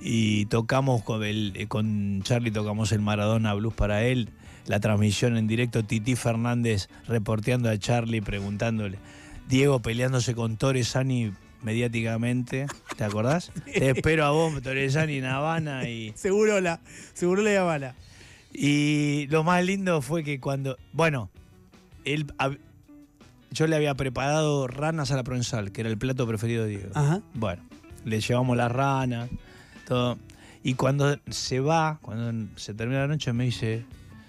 Y 0.00 0.46
tocamos 0.46 1.02
con, 1.02 1.24
el, 1.24 1.66
con 1.68 2.22
Charlie, 2.22 2.50
tocamos 2.50 2.92
el 2.92 3.00
Maradona 3.00 3.54
Blues 3.54 3.74
para 3.74 4.04
él. 4.04 4.30
La 4.66 4.80
transmisión 4.80 5.36
en 5.36 5.46
directo, 5.46 5.84
Titi 5.84 6.16
Fernández 6.16 6.88
reporteando 7.06 7.70
a 7.70 7.78
Charlie, 7.78 8.20
preguntándole. 8.20 8.98
Diego 9.48 9.80
peleándose 9.80 10.34
con 10.34 10.56
Torresani 10.56 11.32
mediáticamente. 11.62 12.66
¿Te 12.96 13.04
acordás? 13.04 13.50
Te 13.64 13.90
espero 13.90 14.24
a 14.24 14.30
vos, 14.30 14.62
Torresani 14.62 15.18
en 15.18 15.24
Habana. 15.24 15.88
Y, 15.88 16.12
Seguro 16.16 16.60
la. 16.60 16.80
Seguro 17.14 17.42
la 17.42 17.60
Habana. 17.60 17.94
y 18.52 19.26
lo 19.28 19.42
más 19.42 19.64
lindo 19.64 20.00
fue 20.02 20.22
que 20.22 20.38
cuando. 20.40 20.76
Bueno, 20.92 21.30
él. 22.04 22.26
Yo 23.50 23.68
le 23.68 23.76
había 23.76 23.94
preparado 23.94 24.66
ranas 24.66 25.12
a 25.12 25.16
la 25.16 25.22
provenzal, 25.22 25.70
que 25.70 25.82
era 25.82 25.90
el 25.90 25.96
plato 25.96 26.26
preferido 26.26 26.64
de 26.64 26.70
Diego. 26.70 26.90
Ajá. 26.94 27.22
Bueno, 27.34 27.62
le 28.04 28.20
llevamos 28.20 28.56
las 28.56 28.72
ranas, 28.72 29.30
todo. 29.84 30.18
Y 30.62 30.74
cuando 30.74 31.18
se 31.30 31.60
va, 31.60 31.98
cuando 32.02 32.48
se 32.58 32.72
termina 32.74 33.00
la 33.00 33.08
noche, 33.08 33.32
me 33.32 33.44
dice, 33.44 33.84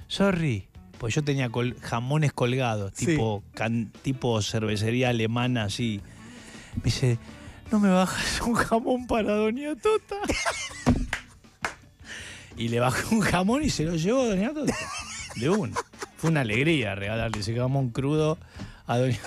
sorry, 0.08 0.68
pues 0.98 1.14
yo 1.16 1.24
tenía 1.24 1.50
col- 1.50 1.76
jamones 1.82 2.34
colgados, 2.34 2.92
Sí. 2.96 3.06
tipo, 3.08 3.44
can- 3.54 3.92
tipo 4.02 4.42
cervecería 4.42 5.10
alemana, 5.10 5.64
así. 5.66 6.02
Me 6.78 6.84
dice, 6.84 7.18
¿no 7.72 7.80
me 7.80 7.90
bajas 7.90 8.42
un 8.46 8.54
jamón 8.56 9.08
para 9.08 9.34
Doña 9.36 9.76
Tota? 9.76 10.16
y 12.58 12.70
le 12.70 12.80
bajó 12.80 13.16
un 13.16 13.22
jamón 13.22 13.64
y 13.64 13.70
se 13.70 13.84
lo 13.84 13.96
llevó 13.96 14.26
Doña 14.26 14.54
Tota. 14.54 14.74
De 15.36 15.50
una. 15.50 15.76
Fue 16.18 16.30
una 16.30 16.42
alegría 16.42 16.96
regalarle 16.96 17.40
ese 17.42 17.56
jamón 17.56 17.90
crudo 17.90 18.38
a 18.88 18.98
Doña 19.00 19.20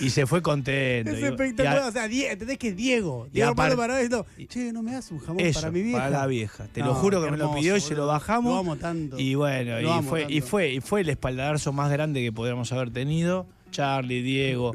y 0.00 0.10
se 0.10 0.26
fue 0.26 0.40
contento. 0.42 1.10
Es 1.10 1.22
a- 1.22 1.28
espectacular. 1.28 1.88
O 1.88 1.92
sea, 1.92 2.04
¿entendés 2.06 2.58
que 2.58 2.68
es 2.68 2.76
Diego? 2.76 3.28
Diego 3.32 3.50
Armando 3.50 3.76
Maradona 3.76 4.00
diciendo, 4.02 4.26
che, 4.48 4.72
no 4.72 4.82
me 4.82 4.92
das 4.92 5.10
un 5.10 5.18
jamón 5.18 5.40
Eso, 5.40 5.60
para 5.60 5.72
mi 5.72 5.82
vieja. 5.82 6.10
la 6.10 6.26
vieja. 6.26 6.66
Te 6.72 6.80
lo 6.80 6.94
juro 6.94 7.22
que 7.22 7.30
me 7.30 7.36
lo 7.36 7.54
pidió 7.54 7.76
y 7.76 7.80
se 7.80 7.94
lo 7.94 8.06
bajamos. 8.06 8.52
Lo 8.52 8.58
amo 8.58 8.76
tanto. 8.76 9.18
Y 9.18 9.34
bueno, 9.34 9.80
y 9.80 10.02
fue, 10.04 10.26
y, 10.28 10.40
fue, 10.40 10.72
y 10.74 10.80
fue 10.80 11.00
el 11.00 11.08
espaldarazo 11.08 11.72
más 11.72 11.90
grande 11.90 12.22
que 12.22 12.32
podríamos 12.32 12.70
haber 12.72 12.90
tenido. 12.90 13.46
Charlie, 13.70 14.22
Diego, 14.22 14.74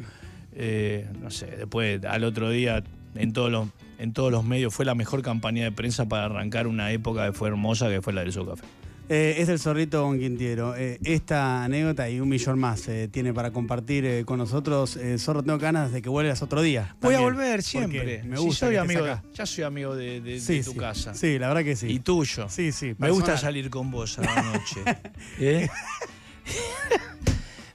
eh, 0.55 1.07
no 1.21 1.31
sé, 1.31 1.47
después 1.47 2.03
al 2.05 2.23
otro 2.25 2.49
día 2.49 2.83
en 3.15 3.33
todos 3.33 3.51
los 3.51 3.67
en 3.99 4.11
todos 4.11 4.31
los 4.31 4.43
medios 4.43 4.73
fue 4.73 4.83
la 4.85 4.95
mejor 4.95 5.21
campaña 5.21 5.63
de 5.63 5.71
prensa 5.71 6.05
para 6.09 6.25
arrancar 6.25 6.67
una 6.67 6.91
época 6.91 7.25
que 7.27 7.31
fue 7.31 7.47
hermosa, 7.47 7.87
que 7.89 8.01
fue 8.01 8.11
la 8.11 8.21
del 8.21 8.33
Socafé. 8.33 8.63
Eh, 9.09 9.35
es 9.39 9.49
el 9.49 9.59
zorrito 9.59 9.97
Don 9.99 10.17
Quintiero. 10.17 10.75
Eh, 10.77 10.97
esta 11.03 11.63
anécdota 11.65 12.09
y 12.09 12.19
un 12.21 12.29
millón 12.29 12.57
más 12.57 12.87
eh, 12.87 13.09
tiene 13.11 13.33
para 13.33 13.51
compartir 13.51 14.05
eh, 14.05 14.23
con 14.25 14.37
nosotros. 14.39 14.97
Zorro, 15.17 15.43
tengo 15.43 15.59
ganas 15.59 15.91
de 15.91 16.01
que 16.01 16.09
vuelvas 16.09 16.41
otro 16.41 16.61
día. 16.61 16.95
Voy 17.01 17.13
a 17.15 17.19
volver 17.19 17.61
siempre. 17.63 18.23
Me 18.23 18.37
Si 18.37 18.43
gusta 18.43 18.65
soy 18.67 18.75
que 18.75 18.79
amigo, 18.79 19.05
estés 19.05 19.17
acá. 19.19 19.27
ya 19.33 19.45
soy 19.45 19.63
amigo 19.65 19.95
de, 19.95 20.21
de- 20.21 20.33
de 20.33 20.39
Sí, 20.39 20.61
tu 20.63 20.71
sí. 20.71 20.77
casa. 20.77 21.13
Sí, 21.13 21.37
la 21.37 21.49
verdad 21.49 21.63
que 21.63 21.75
sí. 21.75 21.87
Y 21.87 21.99
tuyo. 21.99 22.47
Sí, 22.49 22.71
sí. 22.71 22.95
Me 22.97 23.11
gusta 23.11 23.37
salir 23.37 23.69
con 23.69 23.91
vos 23.91 24.17
a 24.19 24.21
la 24.21 24.41
noche. 24.41 25.69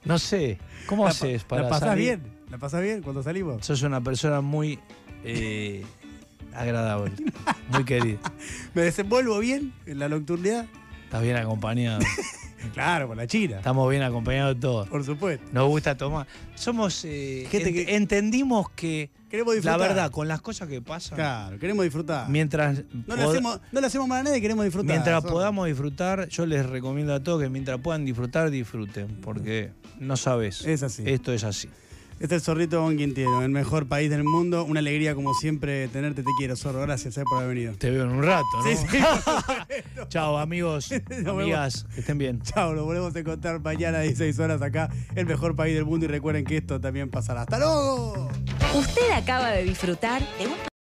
No 0.05 0.17
sé, 0.17 0.57
¿cómo 0.87 1.03
La, 1.03 1.11
haces 1.11 1.43
pa- 1.43 1.49
para 1.49 1.61
¿La 1.63 1.69
pasás 1.69 1.89
salir? 1.89 2.05
bien? 2.05 2.21
¿La 2.49 2.57
pasás 2.57 2.81
bien 2.81 3.01
cuando 3.03 3.21
salimos? 3.21 3.63
Sos 3.63 3.83
una 3.83 4.01
persona 4.01 4.41
muy 4.41 4.79
eh, 5.23 5.83
agradable, 6.55 7.11
muy 7.71 7.83
querida. 7.83 8.17
¿Me 8.73 8.81
desenvuelvo 8.83 9.37
bien 9.39 9.71
en 9.85 9.99
la 9.99 10.09
nocturnidad? 10.09 10.65
Estás 11.09 11.23
bien 11.23 11.37
acompañado. 11.37 11.99
Claro, 12.73 13.07
con 13.07 13.15
la 13.15 13.25
china. 13.25 13.55
Estamos 13.57 13.89
bien 13.89 14.03
acompañados 14.03 14.59
todos. 14.59 14.89
Por 14.89 15.01
supuesto. 15.05 15.45
Nos 15.53 15.69
gusta 15.69 15.95
tomar. 15.95 16.27
Somos. 16.55 17.05
eh, 17.05 17.47
Gente 17.49 17.69
ent- 17.69 17.73
que- 17.85 17.95
entendimos 17.95 18.69
que. 18.71 19.09
Queremos 19.29 19.53
La 19.53 19.61
disfrutar. 19.61 19.79
verdad, 19.79 20.11
con 20.11 20.27
las 20.27 20.41
cosas 20.41 20.67
que 20.67 20.81
pasan. 20.81 21.15
Claro, 21.15 21.57
queremos 21.57 21.83
disfrutar. 21.85 22.27
Mientras. 22.29 22.83
no, 23.07 23.15
le 23.15 23.23
hacemos, 23.23 23.61
no 23.71 23.79
le 23.79 23.87
hacemos 23.87 24.09
mal 24.09 24.19
a 24.19 24.23
nadie, 24.23 24.41
queremos 24.41 24.65
disfrutar. 24.65 24.91
Mientras 24.91 25.23
podamos 25.23 25.67
disfrutar, 25.67 26.27
yo 26.27 26.45
les 26.45 26.65
recomiendo 26.65 27.13
a 27.13 27.23
todos 27.23 27.41
que 27.41 27.47
mientras 27.49 27.79
puedan 27.79 28.03
disfrutar, 28.03 28.49
disfruten. 28.51 29.07
Porque 29.21 29.71
no 29.97 30.17
sabes. 30.17 30.65
Es 30.65 30.83
así. 30.83 31.03
Esto 31.05 31.31
es 31.31 31.45
así. 31.45 31.69
Este 32.19 32.35
es 32.35 32.41
el 32.41 32.45
Zorrito 32.45 32.75
Don 32.75 32.97
Quintiero, 32.97 33.41
el 33.43 33.49
mejor 33.49 33.87
país 33.87 34.09
del 34.09 34.25
mundo. 34.25 34.65
Una 34.65 34.81
alegría, 34.81 35.15
como 35.15 35.33
siempre, 35.33 35.87
tenerte. 35.87 36.21
Te 36.21 36.29
quiero, 36.37 36.57
Zorro. 36.57 36.81
Gracias 36.81 37.17
eh, 37.17 37.23
por 37.23 37.37
haber 37.37 37.55
venido. 37.55 37.73
Te 37.75 37.89
veo 37.89 38.03
en 38.03 38.11
un 38.11 38.23
rato, 38.23 38.45
¿no? 38.57 38.63
Sí, 38.63 38.75
sí. 38.75 38.97
Chao, 40.09 40.37
amigos, 40.37 40.91
amigas, 41.25 41.85
que 41.93 42.01
estén 42.01 42.17
bien. 42.17 42.41
Chao, 42.41 42.73
nos 42.73 42.83
volvemos 42.83 43.15
a 43.15 43.19
encontrar 43.19 43.61
mañana 43.61 43.99
a 43.99 44.01
16 44.01 44.37
horas 44.39 44.61
acá, 44.61 44.89
el 45.15 45.27
mejor 45.27 45.55
país 45.55 45.75
del 45.75 45.85
mundo. 45.85 46.07
Y 46.07 46.09
recuerden 46.09 46.43
que 46.43 46.57
esto 46.57 46.81
también 46.81 47.09
pasará. 47.09 47.43
¡Hasta 47.43 47.57
luego! 47.57 48.29
Usted 48.75 49.11
acaba 49.15 49.51
de 49.51 49.63
disfrutar 49.63 50.21
de 50.37 50.47
un 50.47 50.68